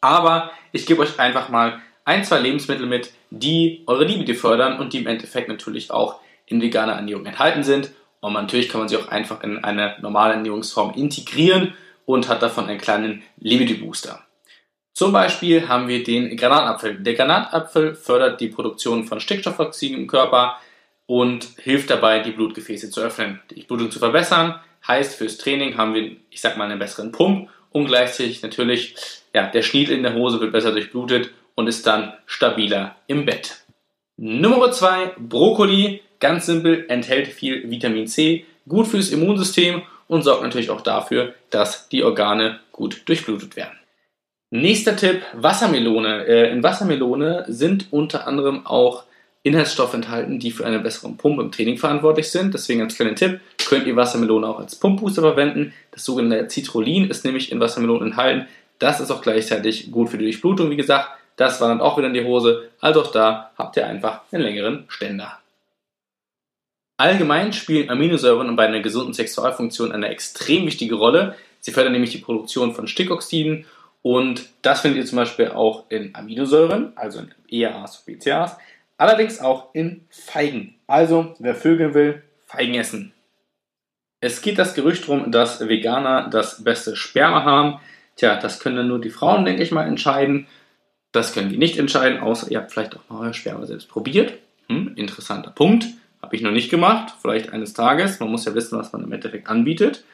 Aber 0.00 0.50
ich 0.72 0.84
gebe 0.84 1.02
euch 1.02 1.20
einfach 1.20 1.50
mal 1.50 1.80
ein, 2.04 2.24
zwei 2.24 2.40
Lebensmittel 2.40 2.86
mit, 2.86 3.12
die 3.30 3.84
eure 3.86 4.06
Libido 4.06 4.34
fördern 4.34 4.80
und 4.80 4.92
die 4.92 4.98
im 4.98 5.06
Endeffekt 5.06 5.48
natürlich 5.48 5.92
auch 5.92 6.18
in 6.46 6.60
veganer 6.60 6.94
Ernährung 6.94 7.26
enthalten 7.26 7.62
sind. 7.62 7.92
Und 8.18 8.32
natürlich 8.32 8.68
kann 8.68 8.80
man 8.80 8.88
sie 8.88 8.96
auch 8.96 9.06
einfach 9.06 9.44
in 9.44 9.62
eine 9.62 9.98
normale 10.00 10.34
Ernährungsform 10.34 10.94
integrieren 10.94 11.74
und 12.06 12.28
hat 12.28 12.42
davon 12.42 12.66
einen 12.66 12.80
kleinen 12.80 13.22
Libido-Booster. 13.38 14.24
Zum 14.92 15.12
Beispiel 15.12 15.68
haben 15.68 15.88
wir 15.88 16.04
den 16.04 16.36
Granatapfel. 16.36 17.00
Der 17.00 17.14
Granatapfel 17.14 17.94
fördert 17.94 18.40
die 18.40 18.48
Produktion 18.48 19.04
von 19.04 19.18
Stickstoffoxiden 19.18 19.98
im 19.98 20.06
Körper 20.06 20.58
und 21.06 21.48
hilft 21.58 21.90
dabei, 21.90 22.20
die 22.20 22.30
Blutgefäße 22.30 22.90
zu 22.90 23.00
öffnen, 23.00 23.40
die 23.50 23.62
Blutung 23.62 23.90
zu 23.90 23.98
verbessern. 23.98 24.60
Heißt, 24.86 25.16
fürs 25.16 25.38
Training 25.38 25.76
haben 25.76 25.94
wir, 25.94 26.16
ich 26.30 26.40
sag 26.40 26.56
mal, 26.56 26.70
einen 26.70 26.78
besseren 26.78 27.10
Pump 27.10 27.48
und 27.70 27.86
gleichzeitig 27.86 28.42
natürlich, 28.42 28.94
ja, 29.34 29.48
der 29.48 29.62
Schniedel 29.62 29.96
in 29.96 30.04
der 30.04 30.14
Hose 30.14 30.40
wird 30.40 30.52
besser 30.52 30.70
durchblutet 30.70 31.30
und 31.56 31.66
ist 31.66 31.86
dann 31.86 32.12
stabiler 32.26 32.96
im 33.08 33.24
Bett. 33.24 33.64
Nummer 34.16 34.70
2, 34.70 35.16
Brokkoli, 35.18 36.02
ganz 36.20 36.46
simpel, 36.46 36.86
enthält 36.88 37.26
viel 37.26 37.68
Vitamin 37.68 38.06
C, 38.06 38.46
gut 38.68 38.86
fürs 38.86 39.10
Immunsystem 39.10 39.82
und 40.08 40.22
sorgt 40.22 40.42
natürlich 40.42 40.70
auch 40.70 40.80
dafür, 40.80 41.34
dass 41.50 41.88
die 41.88 42.02
Organe 42.02 42.60
gut 42.72 43.02
durchblutet 43.06 43.56
werden. 43.56 43.78
Nächster 44.50 44.96
Tipp, 44.96 45.22
Wassermelone. 45.32 46.26
Äh, 46.26 46.52
in 46.52 46.62
Wassermelone 46.62 47.44
sind 47.48 47.88
unter 47.90 48.26
anderem 48.26 48.66
auch 48.66 49.04
Inhaltsstoffe 49.42 49.94
enthalten, 49.94 50.38
die 50.38 50.50
für 50.50 50.64
eine 50.64 50.78
bessere 50.78 51.10
Pumpe 51.12 51.42
im 51.42 51.52
Training 51.52 51.76
verantwortlich 51.76 52.30
sind. 52.30 52.54
Deswegen 52.54 52.80
als 52.80 52.96
kleiner 52.96 53.14
Tipp, 53.14 53.40
könnt 53.68 53.86
ihr 53.86 53.96
Wassermelone 53.96 54.46
auch 54.46 54.58
als 54.58 54.76
Pumpbooster 54.76 55.22
verwenden. 55.22 55.74
Das 55.90 56.04
sogenannte 56.04 56.48
Citrullin 56.48 57.10
ist 57.10 57.24
nämlich 57.24 57.52
in 57.52 57.60
Wassermelone 57.60 58.06
enthalten. 58.06 58.46
Das 58.78 59.00
ist 59.00 59.10
auch 59.10 59.22
gleichzeitig 59.22 59.90
gut 59.90 60.08
für 60.08 60.18
die 60.18 60.24
Durchblutung, 60.24 60.70
wie 60.70 60.76
gesagt. 60.76 61.08
Das 61.36 61.60
war 61.60 61.68
dann 61.68 61.80
auch 61.80 61.98
wieder 61.98 62.06
in 62.06 62.14
die 62.14 62.24
Hose. 62.24 62.70
Also 62.80 63.02
auch 63.02 63.12
da 63.12 63.50
habt 63.58 63.76
ihr 63.76 63.86
einfach 63.86 64.20
einen 64.32 64.42
längeren 64.42 64.84
Ständer. 64.88 65.38
Allgemein 66.96 67.52
spielen 67.52 67.90
Aminosäuren 67.90 68.54
bei 68.54 68.66
einer 68.66 68.80
gesunden 68.80 69.14
Sexualfunktion 69.14 69.92
eine 69.92 70.08
extrem 70.08 70.66
wichtige 70.66 70.94
Rolle. 70.94 71.34
Sie 71.60 71.72
fördern 71.72 71.92
nämlich 71.92 72.12
die 72.12 72.18
Produktion 72.18 72.74
von 72.74 72.86
Stickoxiden 72.86 73.66
und 74.02 74.50
das 74.62 74.82
findet 74.82 74.98
ihr 74.98 75.06
zum 75.06 75.16
Beispiel 75.16 75.48
auch 75.48 75.84
in 75.88 76.14
Aminosäuren, 76.14 76.92
also 76.94 77.20
in 77.20 77.34
EAAs 77.48 77.98
und 77.98 78.06
BCAAs. 78.06 78.58
Allerdings 78.96 79.40
auch 79.40 79.74
in 79.74 80.04
Feigen. 80.10 80.76
Also, 80.86 81.34
wer 81.38 81.54
Vögel 81.54 81.94
will, 81.94 82.22
Feigen 82.46 82.74
essen. 82.74 83.12
Es 84.20 84.40
geht 84.40 84.58
das 84.58 84.74
Gerücht 84.74 85.08
rum, 85.08 85.32
dass 85.32 85.66
Veganer 85.66 86.28
das 86.30 86.62
beste 86.62 86.96
Sperma 86.96 87.44
haben. 87.44 87.80
Tja, 88.16 88.36
das 88.36 88.60
können 88.60 88.76
dann 88.76 88.88
nur 88.88 89.00
die 89.00 89.10
Frauen, 89.10 89.44
denke 89.44 89.62
ich 89.62 89.72
mal, 89.72 89.86
entscheiden. 89.86 90.46
Das 91.10 91.32
können 91.32 91.50
wir 91.50 91.58
nicht 91.58 91.78
entscheiden, 91.78 92.20
außer 92.20 92.50
ihr 92.50 92.58
habt 92.58 92.72
vielleicht 92.72 92.96
auch 92.96 93.08
mal 93.08 93.26
euer 93.26 93.34
Sperma 93.34 93.66
selbst 93.66 93.88
probiert. 93.88 94.34
Hm, 94.68 94.92
interessanter 94.96 95.50
Punkt. 95.50 95.86
Habe 96.24 96.36
ich 96.36 96.42
noch 96.42 96.52
nicht 96.52 96.70
gemacht. 96.70 97.12
Vielleicht 97.20 97.52
eines 97.52 97.74
Tages. 97.74 98.18
Man 98.18 98.30
muss 98.30 98.46
ja 98.46 98.54
wissen, 98.54 98.78
was 98.78 98.94
man 98.94 99.04
im 99.04 99.12
Endeffekt 99.12 99.46
anbietet. 99.46 100.04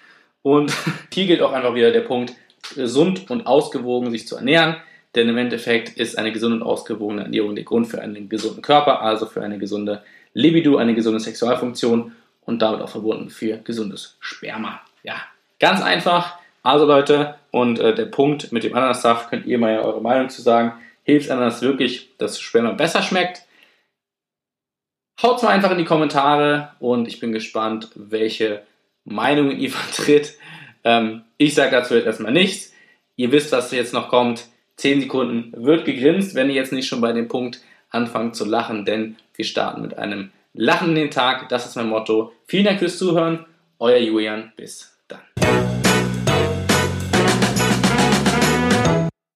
Und 0.43 0.73
hier 1.15 1.27
gilt 1.27 1.41
auch 1.41 1.53
einfach 1.53 1.77
wieder 1.77 1.93
der 1.93 2.01
Punkt, 2.01 2.33
gesund 2.75 3.31
und 3.31 3.47
ausgewogen 3.47 4.11
sich 4.11 4.27
zu 4.27 4.35
ernähren. 4.35 4.75
Denn 5.15 5.29
im 5.29 5.39
Endeffekt 5.39 5.97
ist 5.97 6.19
eine 6.19 6.33
gesunde 6.33 6.57
und 6.57 6.63
ausgewogene 6.65 7.23
Ernährung 7.23 7.55
der 7.55 7.63
Grund 7.63 7.87
für 7.87 8.01
einen 8.01 8.29
gesunden 8.29 8.61
Körper, 8.61 9.03
also 9.03 9.25
für 9.27 9.41
eine 9.43 9.59
gesunde 9.59 10.03
Libido, 10.35 10.79
eine 10.79 10.97
gesunde 10.97 11.21
Sexualfunktion 11.21 12.11
und 12.45 12.61
damit 12.61 12.81
auch 12.81 12.89
verbunden 12.89 13.31
für 13.31 13.59
gesundes 13.59 14.17
Sperma. 14.19 14.81
Ja, 15.05 15.15
ganz 15.61 15.81
einfach. 15.81 16.39
Also 16.65 16.87
Leute, 16.87 17.37
und 17.53 17.79
äh, 17.79 17.95
der 17.95 18.07
Punkt 18.07 18.51
mit 18.51 18.65
dem 18.65 18.75
Ananassaft 18.75 19.31
könnt 19.31 19.47
ihr 19.47 19.59
mal 19.59 19.75
ja 19.75 19.83
eure 19.83 20.03
Meinung 20.03 20.29
zu 20.29 20.43
sagen. 20.43 20.73
Hilft 21.05 21.31
Ananas 21.31 21.63
wirklich, 21.63 22.09
dass 22.19 22.41
Sperma 22.41 22.73
besser 22.73 23.03
schmeckt? 23.03 23.43
Haut 25.23 25.43
mal 25.43 25.51
einfach 25.51 25.71
in 25.71 25.79
die 25.79 25.85
Kommentare 25.85 26.71
und 26.79 27.07
ich 27.07 27.21
bin 27.21 27.33
gespannt, 27.33 27.91
welche 27.95 28.63
Meinungen 29.05 29.59
ihr 29.59 29.71
vertritt. 29.71 30.35
Ähm, 30.83 31.23
ich 31.37 31.55
sage 31.55 31.73
dazu 31.73 31.95
jetzt 31.95 32.07
erstmal 32.07 32.33
nichts. 32.33 32.73
Ihr 33.17 33.31
wisst, 33.33 33.53
was 33.53 33.71
jetzt 33.71 33.93
noch 33.93 34.09
kommt. 34.09 34.47
10 34.77 35.03
Sekunden 35.03 35.53
wird 35.55 35.85
gegrinst, 35.85 36.35
wenn 36.35 36.49
ihr 36.49 36.55
jetzt 36.55 36.73
nicht 36.73 36.89
schon 36.89 37.03
bei 37.03 37.13
dem 37.13 37.29
Punkt 37.29 37.61
anfangt 37.91 38.35
zu 38.35 38.47
lachen, 38.47 38.87
denn 38.87 39.17
wir 39.35 39.45
starten 39.45 39.83
mit 39.83 39.99
einem 39.99 40.31
Lachen 40.55 40.95
den 40.95 41.11
Tag. 41.11 41.51
Das 41.51 41.67
ist 41.67 41.77
mein 41.77 41.89
Motto. 41.89 42.33
Vielen 42.47 42.65
Dank 42.65 42.79
fürs 42.79 42.97
Zuhören. 42.97 43.45
Euer 43.79 43.99
Julian. 43.99 44.53
Bis 44.57 44.97
dann. 45.07 45.21